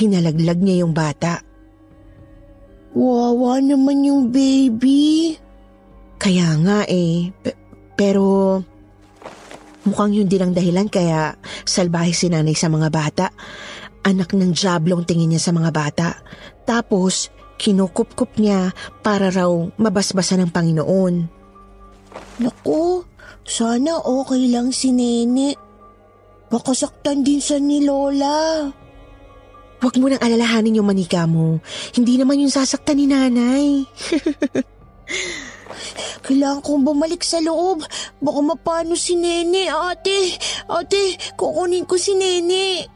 pinalaglag 0.00 0.64
niya 0.64 0.80
yung 0.80 0.96
bata. 0.96 1.44
Wawa 2.96 3.60
naman 3.60 4.00
yung 4.08 4.32
baby. 4.32 5.36
Kaya 6.16 6.56
nga 6.64 6.88
eh. 6.88 7.28
P- 7.28 7.58
pero 7.92 8.56
mukhang 9.84 10.16
yun 10.16 10.28
din 10.32 10.40
ang 10.40 10.52
dahilan 10.56 10.88
kaya 10.88 11.36
salbahe 11.68 12.16
si 12.16 12.32
nanay 12.32 12.56
sa 12.56 12.72
mga 12.72 12.88
bata. 12.88 13.28
Anak 14.08 14.32
ng 14.32 14.56
diablong 14.56 15.04
tingin 15.04 15.36
niya 15.36 15.44
sa 15.44 15.52
mga 15.52 15.68
bata. 15.68 16.08
Tapos 16.64 17.28
kinukup-kup 17.60 18.40
niya 18.40 18.72
para 19.04 19.28
raw 19.28 19.52
mabasbasa 19.76 20.40
ng 20.40 20.48
Panginoon. 20.48 21.14
Naku, 22.40 23.04
sana 23.44 24.00
okay 24.00 24.48
lang 24.48 24.72
si 24.72 24.96
Nene. 24.96 25.67
Baka 26.48 26.72
saktan 26.72 27.20
din 27.20 27.44
sa 27.44 27.60
ni 27.60 27.84
Lola. 27.84 28.64
Huwag 29.78 29.94
mo 30.00 30.10
nang 30.10 30.18
alalahanin 30.18 30.82
yung 30.82 30.88
manika 30.88 31.22
mo. 31.28 31.62
Hindi 31.94 32.18
naman 32.18 32.42
yung 32.42 32.50
sasaktan 32.50 32.98
ni 32.98 33.06
nanay. 33.06 33.66
Kailangan 36.26 36.66
kong 36.66 36.82
bumalik 36.82 37.22
sa 37.22 37.38
loob. 37.38 37.86
Baka 38.18 38.40
mapano 38.42 38.98
si 38.98 39.14
Nene, 39.14 39.70
ate. 39.70 40.34
Ate, 40.66 41.14
kukunin 41.38 41.86
ko 41.86 41.94
si 41.94 42.18
Nene. 42.18 42.90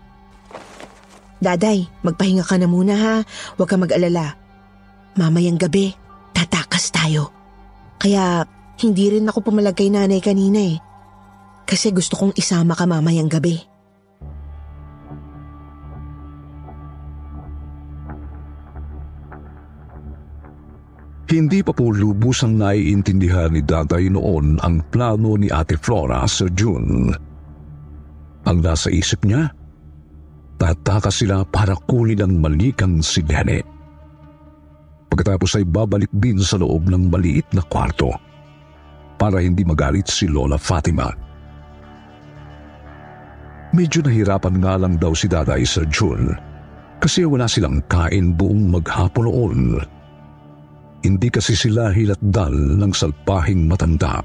Daday, 1.38 1.86
magpahinga 2.02 2.42
ka 2.42 2.58
na 2.58 2.66
muna 2.66 2.94
ha. 2.98 3.14
Huwag 3.54 3.70
ka 3.70 3.78
mag-alala. 3.78 4.34
Mamayang 5.14 5.60
gabi, 5.60 5.94
tatakas 6.34 6.90
tayo. 6.90 7.30
Kaya 8.02 8.42
hindi 8.82 9.06
rin 9.06 9.30
ako 9.30 9.50
pumalag 9.50 9.78
kay 9.78 9.90
nanay 9.90 10.18
kanina 10.18 10.58
eh. 10.58 10.76
Kasi 11.64 11.94
gusto 11.94 12.18
kong 12.18 12.34
isama 12.36 12.76
ka 12.76 12.84
mamayang 12.84 13.30
gabi. 13.30 13.72
Hindi 21.32 21.64
pa 21.64 21.72
po 21.72 21.88
lubusang 21.88 22.60
naiintindihan 22.60 23.56
ni 23.56 23.64
Daday 23.64 24.12
noon 24.12 24.60
ang 24.60 24.84
plano 24.92 25.32
ni 25.40 25.48
Ate 25.48 25.80
Flora 25.80 26.28
sa 26.28 26.44
June. 26.52 27.08
Ang 28.44 28.58
nasa 28.60 28.92
isip 28.92 29.24
niya, 29.24 29.48
tatakas 30.60 31.24
sila 31.24 31.40
para 31.48 31.72
kunin 31.88 32.20
ang 32.20 32.36
malikang 32.36 33.00
si 33.00 33.24
Nene. 33.24 33.64
Pagkatapos 35.08 35.56
ay 35.56 35.64
babalik 35.64 36.12
din 36.12 36.36
sa 36.36 36.60
loob 36.60 36.92
ng 36.92 37.08
maliit 37.08 37.48
na 37.56 37.64
kwarto 37.64 38.12
para 39.16 39.40
hindi 39.40 39.64
magalit 39.64 40.12
si 40.12 40.28
Lola 40.28 40.60
Fatima. 40.60 41.21
Medyo 43.72 44.04
nahirapan 44.04 44.60
nga 44.60 44.76
lang 44.76 45.00
daw 45.00 45.16
si 45.16 45.32
Daday 45.32 45.64
sa 45.64 45.80
June 45.88 46.36
kasi 47.00 47.24
wala 47.24 47.48
silang 47.48 47.80
kain 47.88 48.36
buong 48.36 48.68
maghapon 48.68 49.26
noon. 49.26 49.60
Hindi 51.02 51.28
kasi 51.32 51.58
sila 51.58 51.90
hilatdal 51.90 52.78
ng 52.78 52.92
salpahing 52.94 53.66
matanda. 53.66 54.22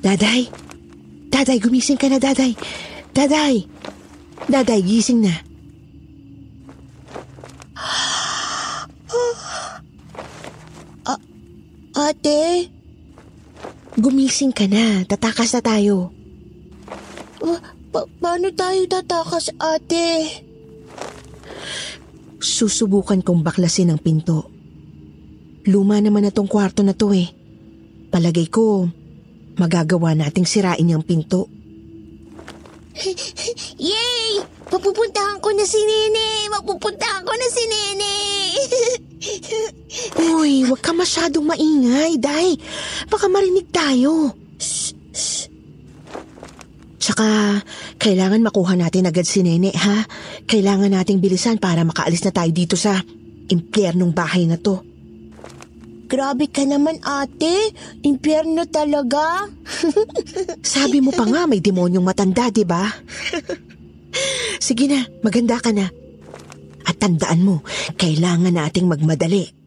Daday! 0.00 0.48
Daday, 1.28 1.60
gumising 1.60 2.00
ka 2.00 2.08
na, 2.08 2.16
Daday! 2.16 2.56
Daday! 3.12 3.68
Daday, 4.48 4.80
gising 4.80 5.28
na. 5.28 5.36
A- 11.04 11.20
ate? 12.08 12.72
Gumising 14.00 14.56
ka 14.56 14.64
na. 14.64 15.04
Tatakas 15.04 15.52
na 15.52 15.60
tayo. 15.60 16.16
Pa- 17.92 18.08
paano 18.24 18.48
tayo 18.56 18.88
tatakas, 18.88 19.52
ate? 19.60 20.40
Susubukan 22.40 23.20
kong 23.20 23.44
baklasin 23.44 23.92
ang 23.92 24.00
pinto. 24.00 24.48
Luma 25.68 26.00
naman 26.00 26.24
na 26.24 26.32
tong 26.32 26.48
kwarto 26.48 26.80
na 26.80 26.96
to 26.96 27.12
eh. 27.12 27.28
Palagay 28.08 28.48
ko, 28.48 28.88
magagawa 29.60 30.16
nating 30.16 30.48
sirain 30.48 30.88
yung 30.88 31.04
pinto. 31.04 31.52
Yay! 33.92 34.40
Mapupuntahan 34.70 35.38
ko 35.42 35.52
na 35.52 35.66
si 35.68 35.80
Nene! 35.82 36.48
Mapupuntahan 36.48 37.22
ko 37.26 37.32
na 37.36 37.48
si 37.52 37.64
Nene! 37.68 38.14
Uy, 40.40 40.64
wag 40.64 40.80
ka 40.80 40.96
masyadong 40.96 41.44
maingay, 41.44 42.16
Day. 42.16 42.56
Baka 43.10 43.26
marinig 43.28 43.68
tayo. 43.68 44.32
Shh, 44.56 44.96
shh. 45.12 45.50
Tsaka, 47.00 47.58
kailangan 47.96 48.44
makuha 48.44 48.76
natin 48.76 49.08
agad 49.08 49.24
si 49.26 49.42
Nene, 49.42 49.72
ha? 49.74 50.04
Kailangan 50.44 50.94
nating 50.94 51.18
bilisan 51.18 51.58
para 51.58 51.82
makaalis 51.82 52.22
na 52.22 52.32
tayo 52.32 52.52
dito 52.54 52.76
sa 52.78 53.00
impyernong 53.50 54.14
bahay 54.14 54.46
na 54.46 54.60
to. 54.60 54.89
Grabe 56.10 56.50
ka 56.50 56.66
naman 56.66 56.98
ate, 57.06 57.70
impyerno 58.02 58.66
talaga. 58.66 59.46
Sabi 60.74 60.98
mo 60.98 61.14
pa 61.14 61.22
nga 61.22 61.46
may 61.46 61.62
demonyong 61.62 62.02
matanda, 62.02 62.50
di 62.50 62.66
ba? 62.66 62.82
Sige 64.66 64.90
na, 64.90 65.06
maganda 65.22 65.62
ka 65.62 65.70
na. 65.70 65.86
At 66.82 66.98
tandaan 66.98 67.46
mo, 67.46 67.62
kailangan 67.94 68.50
nating 68.50 68.90
magmadali. 68.90 69.59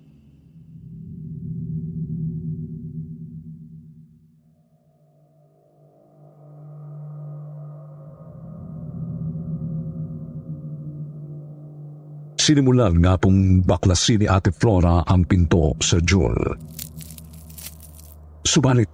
Sinimulan 12.43 12.99
nga 12.99 13.15
pong 13.15 13.63
baklasin 13.63 14.19
ni 14.19 14.27
Ate 14.27 14.51
Flora 14.51 14.99
ang 15.07 15.23
pinto 15.23 15.79
sa 15.79 15.95
June. 16.03 16.35
Subalit, 18.43 18.91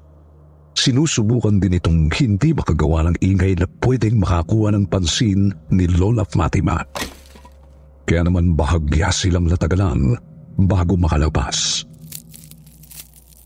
sinusubukan 0.77 1.57
din 1.57 1.81
itong 1.81 2.13
hindi 2.13 2.53
makagawa 2.53 3.09
ng 3.09 3.17
ingay 3.25 3.57
na 3.57 3.65
pwedeng 3.81 4.21
makakuha 4.21 4.69
ng 4.77 4.85
pansin 4.85 5.49
ni 5.73 5.89
Lola 5.89 6.21
Fatima. 6.29 6.77
Kaya 8.05 8.21
naman 8.29 8.53
bahagya 8.53 9.09
silang 9.09 9.49
natagalan 9.49 10.13
bago 10.69 10.93
makalabas. 10.93 11.89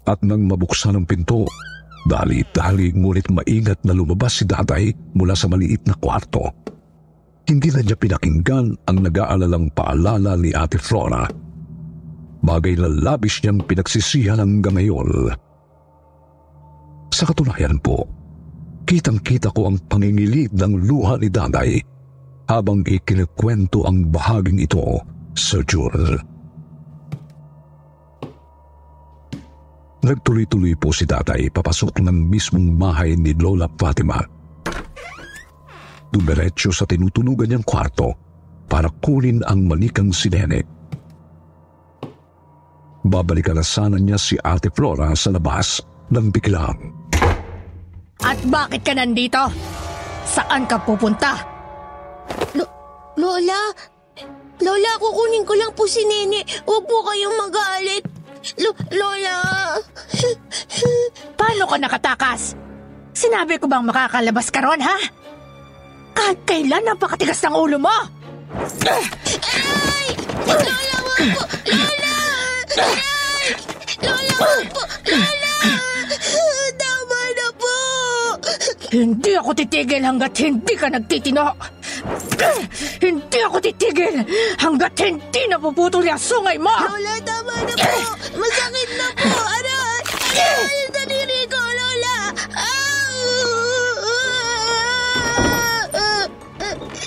At 0.03 0.19
nang 0.19 0.51
mabuksan 0.51 0.99
ang 0.99 1.07
pinto, 1.07 1.47
dali-dali 2.11 2.91
ngunit 2.91 3.31
maingat 3.31 3.79
na 3.87 3.95
lumabas 3.95 4.35
si 4.35 4.43
Daday 4.43 4.91
mula 5.15 5.31
sa 5.31 5.47
maliit 5.47 5.87
na 5.87 5.95
kwarto. 5.95 6.72
Hindi 7.43 7.69
na 7.75 7.81
niya 7.83 7.97
pinakinggan 7.99 8.67
ang 8.87 8.97
nag-aalalang 9.03 9.67
paalala 9.75 10.39
ni 10.39 10.55
Ate 10.55 10.79
Flora. 10.79 11.27
Bagay 12.43 12.79
na 12.79 12.87
labis 12.87 13.43
niyang 13.43 13.63
pinagsisihan 13.63 14.39
hanggang 14.39 14.79
ngayon. 14.79 15.31
Sa 17.11 17.23
katunayan 17.27 17.79
po, 17.83 18.07
kitang-kita 18.87 19.51
ko 19.51 19.71
ang 19.71 19.77
pangingilid 19.91 20.55
ng 20.55 20.87
luha 20.87 21.19
ni 21.19 21.27
Daday 21.27 21.71
habang 22.47 22.83
ikinikwento 22.83 23.87
ang 23.87 24.07
bahaging 24.11 24.59
ito 24.63 25.03
sa 25.35 25.59
journal. 25.67 26.19
Nagtuloy-tuloy 30.03 30.75
po 30.75 30.91
si 30.91 31.07
tatay 31.07 31.47
papasok 31.47 32.03
ng 32.03 32.27
mismong 32.27 32.75
bahay 32.75 33.15
ni 33.15 33.31
Lola 33.39 33.71
Fatima. 33.79 34.19
Dumiretso 36.13 36.69
sa 36.69 36.85
tinutunugan 36.85 37.49
niyang 37.49 37.65
kwarto 37.65 38.13
para 38.69 38.85
kunin 39.01 39.41
ang 39.49 39.65
manikang 39.65 40.13
si 40.13 40.29
Nene. 40.29 40.61
Babalikan 43.01 43.57
na 43.57 43.65
sana 43.65 43.97
niya 43.97 44.21
si 44.21 44.37
Ate 44.37 44.69
Flora 44.69 45.09
sa 45.17 45.33
labas 45.33 45.81
ng 46.13 46.29
biglang. 46.29 46.77
At 48.21 48.37
bakit 48.45 48.85
ka 48.85 48.93
nandito? 48.93 49.41
Saan 50.23 50.69
ka 50.69 50.77
pupunta? 50.79 51.35
Lo- 52.55 52.71
Lola, 53.17 53.73
Lola, 54.61 54.91
kukunin 55.01 55.43
ko 55.43 55.53
lang 55.57 55.73
po 55.73 55.89
si 55.89 56.05
Nene. 56.05 56.45
Huwag 56.63 56.85
po 56.85 57.01
kayong 57.03 57.35
magalit. 57.35 58.05
Lo- 58.61 58.77
Lola. 58.93 59.35
Paano 61.35 61.63
ka 61.67 61.75
nakatakas? 61.81 62.53
Sinabi 63.11 63.57
ko 63.57 63.65
bang 63.65 63.83
makakalabas 63.83 64.47
ka 64.53 64.61
ron, 64.63 64.79
ha? 64.79 64.97
Kahit 66.23 66.39
kailan 66.47 66.87
napakatigas 66.87 67.43
ng 67.43 67.51
ulo 67.51 67.75
mo? 67.75 67.91
Ay! 68.87 70.07
Lola, 70.47 70.71
wag 71.03 71.19
po! 71.35 71.43
Lola! 71.67 72.15
Ay! 72.79 73.47
Lola, 73.99 74.35
wag 74.39 74.67
po! 74.71 74.83
Lola! 75.03 75.55
Tama 76.79 77.19
na 77.35 77.47
po! 77.59 77.75
Hindi 78.87 79.31
ako 79.35 79.51
titigil 79.51 79.99
hanggat 79.99 80.31
hindi 80.39 80.73
ka 80.79 80.87
nagtitino. 80.95 81.43
Hindi 83.03 83.39
ako 83.43 83.57
titigil 83.59 84.15
hanggat 84.63 84.95
hindi 85.03 85.41
napuputol 85.51 86.07
yung 86.07 86.23
sungay 86.23 86.55
mo. 86.55 86.71
Lola, 86.71 87.19
tama 87.19 87.67
na 87.67 87.73
po! 87.75 87.99
Masakit 88.39 88.89
na 88.95 89.07
po! 89.11 89.27
Aray! 89.27 90.72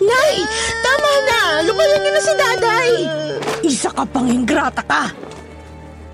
Nay! 0.07 0.35
Tama 0.81 1.13
na! 1.27 1.41
Lumayan 1.67 1.99
niyo 2.01 2.11
na 2.15 2.23
si 2.23 2.33
Daday! 2.39 2.91
Isa 3.67 3.91
ka 3.91 4.07
pang 4.07 4.31
ingrata 4.31 4.83
ka! 4.87 5.11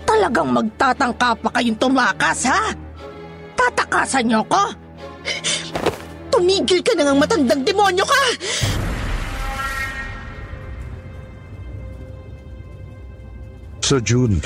Talagang 0.08 0.50
magtatangka 0.52 1.30
pa 1.38 1.48
kayong 1.52 1.78
tumakas, 1.78 2.48
ha? 2.48 2.72
Tatakasan 3.54 4.26
niyo 4.26 4.42
ko? 4.48 4.62
Tumigil 6.32 6.80
ka 6.80 6.92
na 6.96 7.12
ngang 7.12 7.20
matandang 7.20 7.62
demonyo 7.62 8.04
ka! 8.08 8.24
Sa 13.82 14.00
June, 14.00 14.40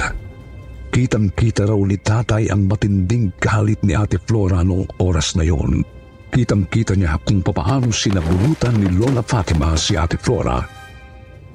kitang-kita 0.90 1.70
raw 1.70 1.78
ni 1.87 1.94
tatay 2.00 2.50
ang 2.50 2.66
matinding 2.66 3.30
galit 3.38 3.78
ni 3.87 3.94
Ate 3.94 4.18
Flora 4.18 4.66
noong 4.66 4.98
oras 4.98 5.38
na 5.38 5.46
yon. 5.46 5.95
Kitang-kita 6.33 6.99
niya 6.99 7.17
kung 7.23 7.41
papaano 7.41 7.89
sinabunutan 7.95 8.77
ni 8.77 8.89
Lola 8.99 9.23
Fatima 9.23 9.79
si 9.79 9.95
Ate 9.95 10.19
Flora. 10.19 10.61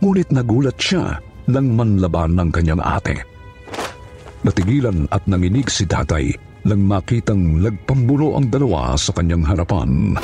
Ngunit 0.01 0.33
nagulat 0.33 0.77
siya 0.79 1.19
nang 1.51 1.77
manlaban 1.77 2.33
ng 2.39 2.49
kanyang 2.49 2.81
ate. 2.81 3.21
Natigilan 4.41 5.05
at 5.13 5.21
nanginig 5.29 5.69
si 5.69 5.85
tatay 5.85 6.33
nang 6.65 6.81
makitang 6.85 7.61
nagpambuno 7.61 8.37
ang 8.37 8.49
dalawa 8.49 8.97
sa 8.97 9.13
kanyang 9.13 9.45
harapan. 9.45 10.17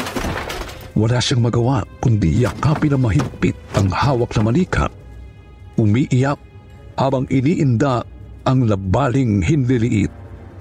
Wala 0.97 1.21
siyang 1.21 1.45
magawa 1.45 1.85
kundi 2.01 2.41
yakapin 2.41 2.97
na 2.97 2.97
mahigpit 2.97 3.53
ang 3.77 3.93
hawak 3.93 4.33
na 4.33 4.41
manika. 4.49 4.85
Umiiyak 5.77 6.41
habang 6.97 7.29
iniinda 7.29 8.01
ang 8.49 8.65
labaling 8.65 9.45
hinliliit 9.45 10.09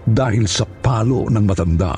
dahil 0.04 0.44
sa 0.44 0.68
palo 0.84 1.24
ng 1.32 1.44
matanda. 1.48 1.96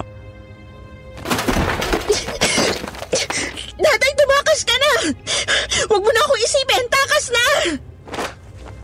Huwag 5.89 6.03
mo 6.03 6.11
na 6.13 6.21
ako 6.25 6.35
isipin! 6.39 6.85
Takas 6.89 7.27
na! 7.33 7.45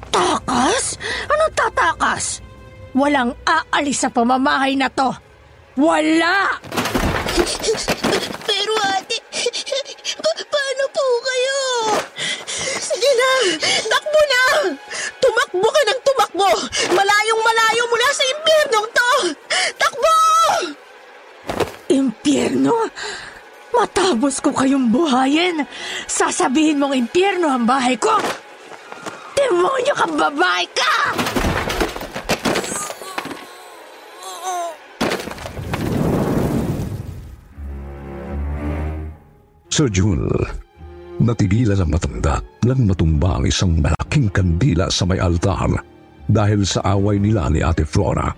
Takas? 0.08 0.84
Anong 1.28 1.54
tatakas? 1.54 2.24
Walang 2.94 3.34
aalis 3.44 4.06
sa 4.06 4.08
pamamahay 4.08 4.78
na 4.78 4.86
to. 4.88 5.10
Wala! 5.74 6.54
Pero 8.46 8.72
ate, 8.94 9.18
pa- 10.22 10.46
paano 10.46 10.84
po 10.94 11.04
kayo? 11.20 11.58
Sige 12.78 13.10
na, 13.18 13.30
takbo 13.90 14.20
na! 14.22 14.42
Tumakbo 15.18 15.66
ka 15.66 15.82
ng 15.82 16.00
tumakbo! 16.06 16.48
Malayong 16.94 17.42
malayo 17.42 17.82
mula 17.90 18.08
sa 18.14 18.24
impyernong 18.30 18.88
to! 18.94 19.10
Takbo! 19.74 20.14
Impyerno? 21.90 22.86
Matapos 23.74 24.38
ko 24.38 24.54
kayong 24.54 24.86
buhayin, 24.94 25.66
sasabihin 26.06 26.78
mong 26.78 26.94
impyerno 26.94 27.50
ang 27.50 27.66
bahay 27.66 27.98
ko? 27.98 28.14
Demonyo 29.34 29.94
kang 29.98 30.14
babae 30.14 30.66
ka! 30.70 30.94
Sir 39.74 39.90
June, 39.90 40.30
natigilan 41.18 41.82
ang 41.82 41.90
matanda 41.90 42.38
nang 42.62 42.86
matumba 42.86 43.42
ang 43.42 43.44
isang 43.50 43.82
malaking 43.82 44.30
kandila 44.30 44.86
sa 44.86 45.02
may 45.02 45.18
altar 45.18 45.66
dahil 46.30 46.62
sa 46.62 46.78
away 46.94 47.18
nila 47.18 47.50
ni 47.50 47.58
Ate 47.58 47.82
Flora. 47.82 48.30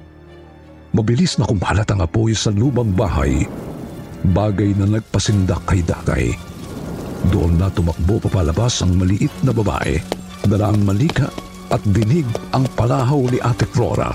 Mabilis 0.96 1.37
na 1.37 1.44
kumalat 1.44 1.85
ang 1.92 2.01
apoy 2.01 2.33
sa 2.33 2.49
lumang 2.49 2.96
bahay, 2.96 3.44
bagay 4.33 4.75
na 4.75 4.87
nagpasindak 4.99 5.62
kay 5.69 5.83
Dakay. 5.87 6.35
Doon 7.31 7.59
na 7.59 7.71
tumakbo 7.71 8.23
papalabas 8.23 8.83
ang 8.83 8.95
maliit 8.95 9.33
na 9.43 9.51
babae, 9.51 9.99
dala 10.47 10.71
ang 10.71 10.81
malika 10.87 11.27
at 11.71 11.83
dinig 11.83 12.27
ang 12.55 12.67
palahaw 12.79 13.27
ni 13.27 13.43
Ate 13.43 13.67
Flora. 13.67 14.15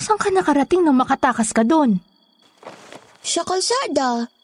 Saan 0.00 0.16
ka 0.16 0.32
nakarating 0.32 0.82
nang 0.82 0.96
makatakas 0.96 1.52
ka 1.52 1.62
doon? 1.62 2.00
Sa 3.20 3.44
kalsada. 3.44 4.39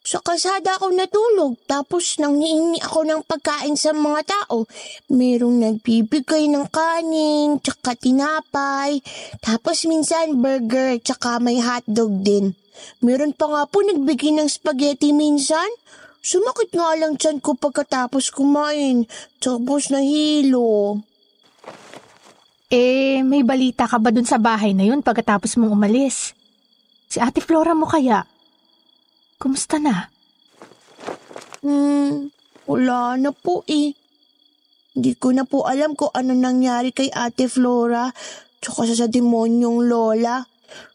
Sa 0.00 0.16
kalsada 0.24 0.80
ako 0.80 0.96
natulog 0.96 1.60
tapos 1.68 2.16
nang 2.16 2.40
niingi 2.40 2.80
ako 2.80 3.04
ng 3.04 3.20
pagkain 3.28 3.76
sa 3.76 3.92
mga 3.92 4.32
tao. 4.32 4.64
Merong 5.12 5.60
nagbibigay 5.60 6.48
ng 6.48 6.72
kanin, 6.72 7.60
tsaka 7.60 7.92
tinapay, 8.00 9.04
tapos 9.44 9.84
minsan 9.84 10.40
burger, 10.40 10.96
tsaka 11.04 11.36
may 11.36 11.60
hotdog 11.60 12.24
din. 12.24 12.56
Meron 13.04 13.36
pa 13.36 13.44
nga 13.44 13.62
po 13.68 13.84
nagbigay 13.84 14.40
ng 14.40 14.48
spaghetti 14.48 15.12
minsan. 15.12 15.68
Sumakit 16.24 16.72
nga 16.72 16.96
lang 16.96 17.20
tiyan 17.20 17.40
ko 17.44 17.52
pagkatapos 17.56 18.32
kumain, 18.32 19.04
tapos 19.36 19.92
nahilo. 19.92 21.00
Eh, 22.72 23.20
may 23.20 23.44
balita 23.44 23.84
ka 23.84 24.00
ba 24.00 24.08
dun 24.08 24.24
sa 24.24 24.40
bahay 24.40 24.72
na 24.72 24.88
yun 24.88 25.04
pagkatapos 25.04 25.60
mong 25.60 25.76
umalis? 25.76 26.32
Si 27.10 27.20
Ate 27.20 27.44
Flora 27.44 27.76
mo 27.76 27.84
kaya? 27.84 28.24
Kumusta 29.40 29.80
na? 29.80 30.12
Hmm, 31.64 32.28
wala 32.68 33.16
na 33.16 33.32
po 33.32 33.64
eh. 33.64 33.96
Hindi 34.92 35.16
ko 35.16 35.32
na 35.32 35.48
po 35.48 35.64
alam 35.64 35.96
kung 35.96 36.12
ano 36.12 36.36
nangyari 36.36 36.92
kay 36.92 37.08
Ate 37.08 37.48
Flora. 37.48 38.12
tsaka 38.60 38.84
sa 38.92 39.08
demonyong 39.08 39.88
lola. 39.88 40.44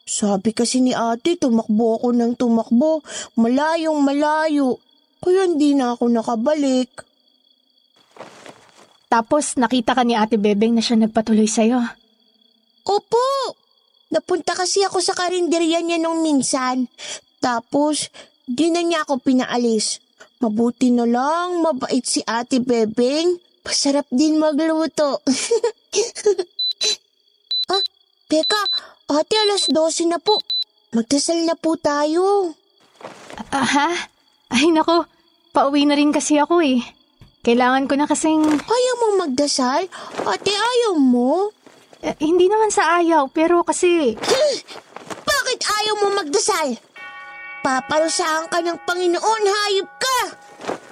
Sabi 0.06 0.54
kasi 0.54 0.86
ni 0.86 0.94
ate, 0.94 1.42
tumakbo 1.42 1.98
ako 1.98 2.14
ng 2.14 2.38
tumakbo, 2.38 3.02
malayong 3.42 4.06
malayo. 4.06 4.78
Kaya 5.18 5.50
hindi 5.50 5.74
na 5.74 5.98
ako 5.98 6.14
nakabalik. 6.14 7.02
Tapos 9.10 9.58
nakita 9.58 9.98
ka 9.98 10.06
ni 10.06 10.14
Ate 10.14 10.38
Bebeng 10.38 10.78
na 10.78 10.86
siya 10.86 11.02
nagpatuloy 11.02 11.50
sa'yo. 11.50 11.82
Opo! 12.86 13.26
Napunta 14.14 14.54
kasi 14.54 14.86
ako 14.86 15.02
sa 15.02 15.18
karinderya 15.18 15.82
niya 15.82 15.98
nung 15.98 16.22
minsan. 16.22 16.86
Tapos, 17.42 18.14
di 18.46 18.70
na 18.70 18.86
niya 18.86 19.04
ako 19.04 19.22
pinaalis. 19.22 20.00
Mabuti 20.40 20.94
na 20.94 21.10
lang, 21.10 21.66
mabait 21.66 22.06
si 22.06 22.22
Ate 22.26 22.62
Bebeng. 22.62 23.42
Masarap 23.66 24.06
din 24.14 24.38
magluto. 24.38 25.20
ah, 27.74 27.84
teka, 28.30 28.62
ate 29.10 29.36
alas 29.42 29.74
12 29.74 30.14
na 30.14 30.22
po. 30.22 30.38
Magdasal 30.94 31.50
na 31.50 31.58
po 31.58 31.74
tayo. 31.76 32.54
Aha? 33.50 33.90
Ay 34.54 34.70
nako, 34.70 35.10
pauwi 35.50 35.90
na 35.90 35.98
rin 35.98 36.14
kasi 36.14 36.38
ako 36.38 36.62
eh. 36.62 36.78
Kailangan 37.42 37.90
ko 37.90 37.94
na 37.98 38.10
kasing... 38.10 38.46
Ayaw 38.46 38.96
mo 39.02 39.08
magdasal? 39.26 39.90
Ate, 40.26 40.50
ayaw 40.50 40.98
mo? 40.98 41.54
Eh, 42.02 42.18
hindi 42.22 42.50
naman 42.50 42.74
sa 42.74 43.02
ayaw, 43.02 43.30
pero 43.30 43.62
kasi... 43.62 44.18
Bakit 45.30 45.60
ayaw 45.62 45.96
mo 46.02 46.08
magdasal? 46.22 46.74
Paparusahan 47.66 48.46
ka 48.46 48.62
ng 48.62 48.78
Panginoon, 48.86 49.44
hayop 49.50 49.90
ka! 49.98 50.18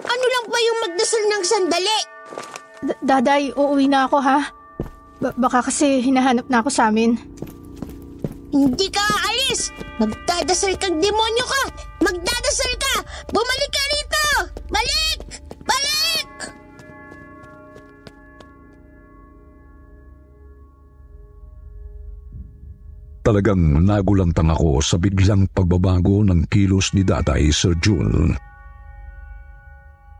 Ano 0.09 0.25
lang 0.25 0.45
ba 0.49 0.57
yung 0.57 0.79
magdasal 0.89 1.21
ng 1.29 1.43
sandali? 1.45 1.99
D- 2.81 2.97
Daday, 2.97 3.53
uuwi 3.53 3.85
na 3.85 4.09
ako 4.09 4.17
ha. 4.17 4.49
Ba- 5.21 5.37
baka 5.37 5.69
kasi 5.69 6.01
hinahanap 6.01 6.49
na 6.49 6.65
ako 6.65 6.73
sa 6.73 6.89
amin. 6.89 7.13
Hindi 8.49 8.89
ka 8.89 9.05
aalis! 9.05 9.69
Magdadasal 10.01 10.73
kang 10.81 10.97
demonyo 10.97 11.45
ka! 11.45 11.63
Magdadasal 12.09 12.73
ka! 12.81 12.93
Bumalik 13.29 13.69
ka 13.69 13.83
rito! 13.93 14.02
Talagang 23.23 23.87
nagulantang 23.87 24.51
ako 24.51 24.83
sa 24.83 24.99
biglang 24.99 25.47
pagbabago 25.55 26.27
ng 26.27 26.43
kilos 26.51 26.91
ni 26.91 27.07
Datay 27.07 27.55
Sir 27.55 27.71
June. 27.79 28.35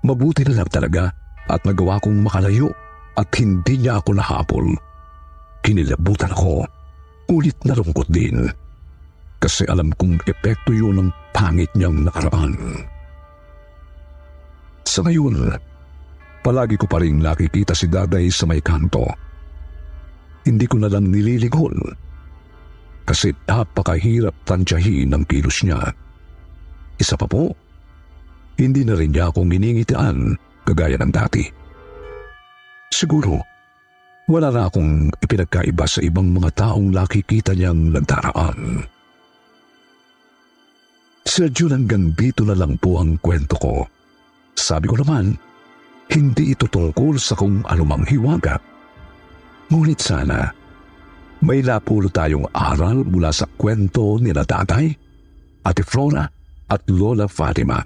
Mabuti 0.08 0.48
na 0.48 0.64
lang 0.64 0.72
talaga 0.72 1.12
at 1.52 1.60
nagawa 1.68 2.00
kong 2.00 2.24
makalayo 2.24 2.72
at 3.20 3.28
hindi 3.36 3.84
niya 3.84 4.00
ako 4.00 4.16
nahabol. 4.16 4.68
Kinilabutan 5.60 6.32
ako, 6.32 6.64
ulit 7.28 7.60
nalungkot 7.68 8.08
din. 8.08 8.48
Kasi 9.36 9.68
alam 9.68 9.92
kong 10.00 10.24
epekto 10.24 10.72
yun 10.72 11.04
ng 11.04 11.10
pangit 11.36 11.76
niyang 11.76 12.08
nakaraan. 12.08 12.56
Sa 14.88 15.04
ngayon, 15.04 15.52
palagi 16.40 16.80
ko 16.80 16.88
pa 16.88 17.04
rin 17.04 17.20
nakikita 17.20 17.76
si 17.76 17.92
Daday 17.92 18.32
sa 18.32 18.48
may 18.48 18.64
kanto. 18.64 19.04
Hindi 20.48 20.64
ko 20.72 20.80
na 20.80 20.88
lang 20.88 21.12
nililigol 21.12 21.76
kasi 23.04 23.36
napakahirap 23.48 24.34
tansyahin 24.48 25.12
ang 25.12 25.24
kilos 25.28 25.64
niya. 25.64 25.92
Isa 26.98 27.20
pa 27.20 27.28
po, 27.28 27.52
hindi 28.56 28.88
na 28.88 28.96
rin 28.96 29.12
niya 29.12 29.32
akong 29.32 29.52
iningitian 29.52 30.40
kagaya 30.64 30.96
ng 31.00 31.12
dati. 31.12 31.44
Siguro, 32.94 33.42
wala 34.30 34.54
na 34.54 34.72
akong 34.72 35.12
ipinagkaiba 35.20 35.84
sa 35.84 36.00
ibang 36.00 36.32
mga 36.32 36.50
taong 36.56 36.94
nakikita 36.94 37.52
niyang 37.52 37.92
nagdaraan. 37.92 38.88
Sir 41.28 41.50
Jun 41.50 41.74
hanggang 41.76 42.14
dito 42.14 42.46
na 42.48 42.56
lang 42.56 42.78
po 42.78 43.02
ang 43.02 43.18
kwento 43.20 43.58
ko. 43.58 43.76
Sabi 44.54 44.86
ko 44.92 44.96
naman, 45.02 45.34
hindi 46.14 46.54
ito 46.54 46.70
tungkol 46.70 47.18
sa 47.18 47.34
kung 47.34 47.66
anumang 47.66 48.06
hiwaga. 48.06 48.62
Ngunit 49.74 49.98
sana, 49.98 50.54
may 51.44 51.60
napulo 51.60 52.08
tayong 52.08 52.48
aral 52.56 53.04
mula 53.04 53.36
sa 53.36 53.44
kwento 53.60 54.16
ni 54.16 54.32
Tatay, 54.32 54.96
Ate 55.68 55.84
Flora 55.84 56.24
at 56.72 56.82
Lola 56.88 57.28
Fatima. 57.28 57.84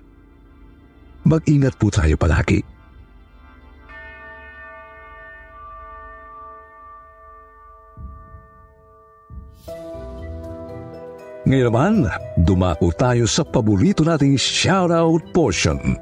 Mag-ingat 1.25 1.73
po 1.81 1.89
tayo 1.89 2.13
palagi. 2.21 2.61
Ngayon 11.47 11.67
naman, 11.71 11.93
dumako 12.43 12.91
tayo 12.93 13.25
sa 13.25 13.41
paborito 13.41 14.03
nating 14.03 14.35
shoutout 14.37 15.23
portion. 15.33 15.97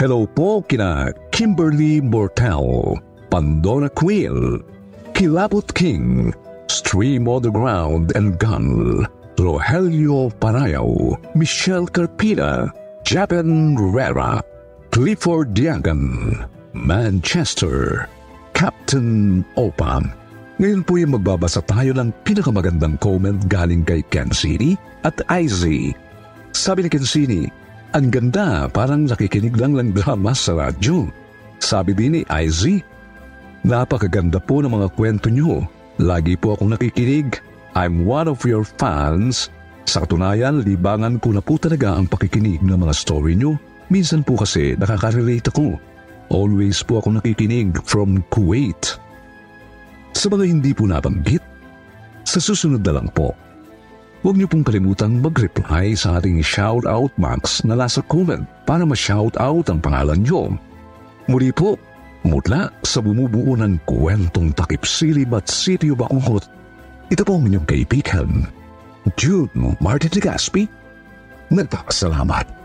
Hello 0.00 0.26
po 0.26 0.64
kina 0.64 1.12
Kimberly 1.30 2.00
Mortel, 2.00 2.96
Pandora 3.28 3.92
Quill, 3.92 4.64
Kilapot 5.12 5.68
King, 5.76 6.32
Stream 6.68 7.24
Underground 7.24 8.12
and 8.12 8.36
Gun, 8.36 9.04
Rogelio 9.40 10.28
Parayaw, 10.36 11.16
Michelle 11.32 11.88
Carpina, 11.88 12.68
Japan 13.08 13.72
Rera, 13.76 14.44
Clifford 14.92 15.56
Diagan, 15.56 16.44
Manchester, 16.76 18.04
Captain 18.52 19.40
Opa. 19.56 20.04
Ngayon 20.60 20.82
po 20.84 21.00
yung 21.00 21.16
magbabasa 21.16 21.64
tayo 21.64 21.96
ng 21.96 22.12
pinakamagandang 22.26 22.98
comment 23.00 23.40
galing 23.46 23.86
kay 23.86 24.04
Kensini 24.12 24.76
at 25.06 25.16
Izzy. 25.30 25.94
Sabi 26.52 26.84
ni 26.84 26.90
Kensini, 26.90 27.42
ang 27.96 28.12
ganda 28.12 28.68
parang 28.68 29.08
nakikinig 29.08 29.56
lang 29.56 29.78
ng 29.78 29.96
drama 29.96 30.34
sa 30.36 30.58
radyo. 30.58 31.08
Sabi 31.62 31.94
din 31.94 32.20
ni 32.20 32.22
Izzy, 32.28 32.82
napakaganda 33.64 34.42
po 34.42 34.60
ng 34.60 34.68
mga 34.68 34.88
kwento 34.98 35.30
nyo. 35.30 35.77
Lagi 35.98 36.38
po 36.38 36.54
akong 36.54 36.78
nakikinig. 36.78 37.42
I'm 37.74 38.06
one 38.06 38.30
of 38.30 38.46
your 38.46 38.62
fans. 38.62 39.50
Sa 39.82 40.06
katunayan, 40.06 40.62
libangan 40.62 41.18
ko 41.18 41.34
na 41.34 41.42
po 41.42 41.58
talaga 41.58 41.98
ang 41.98 42.06
pakikinig 42.06 42.62
ng 42.62 42.78
mga 42.78 42.94
story 42.94 43.34
nyo. 43.34 43.58
Minsan 43.90 44.22
po 44.22 44.38
kasi 44.38 44.78
nakaka-relate 44.78 45.50
ako. 45.50 45.74
Always 46.30 46.86
po 46.86 47.02
ako 47.02 47.18
nakikinig 47.18 47.82
from 47.82 48.22
Kuwait. 48.30 48.94
Sa 50.14 50.30
mga 50.30 50.44
hindi 50.46 50.70
po 50.70 50.86
nabanggit, 50.86 51.42
sa 52.22 52.38
susunod 52.38 52.84
na 52.86 53.00
lang 53.00 53.10
po, 53.10 53.34
huwag 54.22 54.38
niyo 54.38 54.46
pong 54.46 54.62
kalimutang 54.62 55.18
mag-reply 55.18 55.98
sa 55.98 56.22
ating 56.22 56.38
shoutout 56.38 57.10
box 57.18 57.66
na 57.66 57.74
nasa 57.74 58.06
comment 58.06 58.46
para 58.70 58.86
ma-shoutout 58.86 59.66
ang 59.66 59.82
pangalan 59.82 60.22
niyo. 60.22 60.54
Muli 61.26 61.50
po, 61.50 61.74
mula 62.26 62.74
sa 62.82 62.98
bumubuo 62.98 63.54
ng 63.54 63.78
kwentong 63.86 64.50
takip 64.56 64.82
silib 64.82 65.30
at 65.36 65.46
sityo 65.46 65.94
bakungkot, 65.94 66.50
ito 67.08 67.22
po 67.22 67.38
ang 67.38 67.46
inyong 67.46 67.68
kaibigan, 67.68 68.30
Jude 69.14 69.54
Martin 69.78 70.10
de 70.10 70.20
Gaspi, 70.20 70.64
nagpapasalamat. 71.54 72.57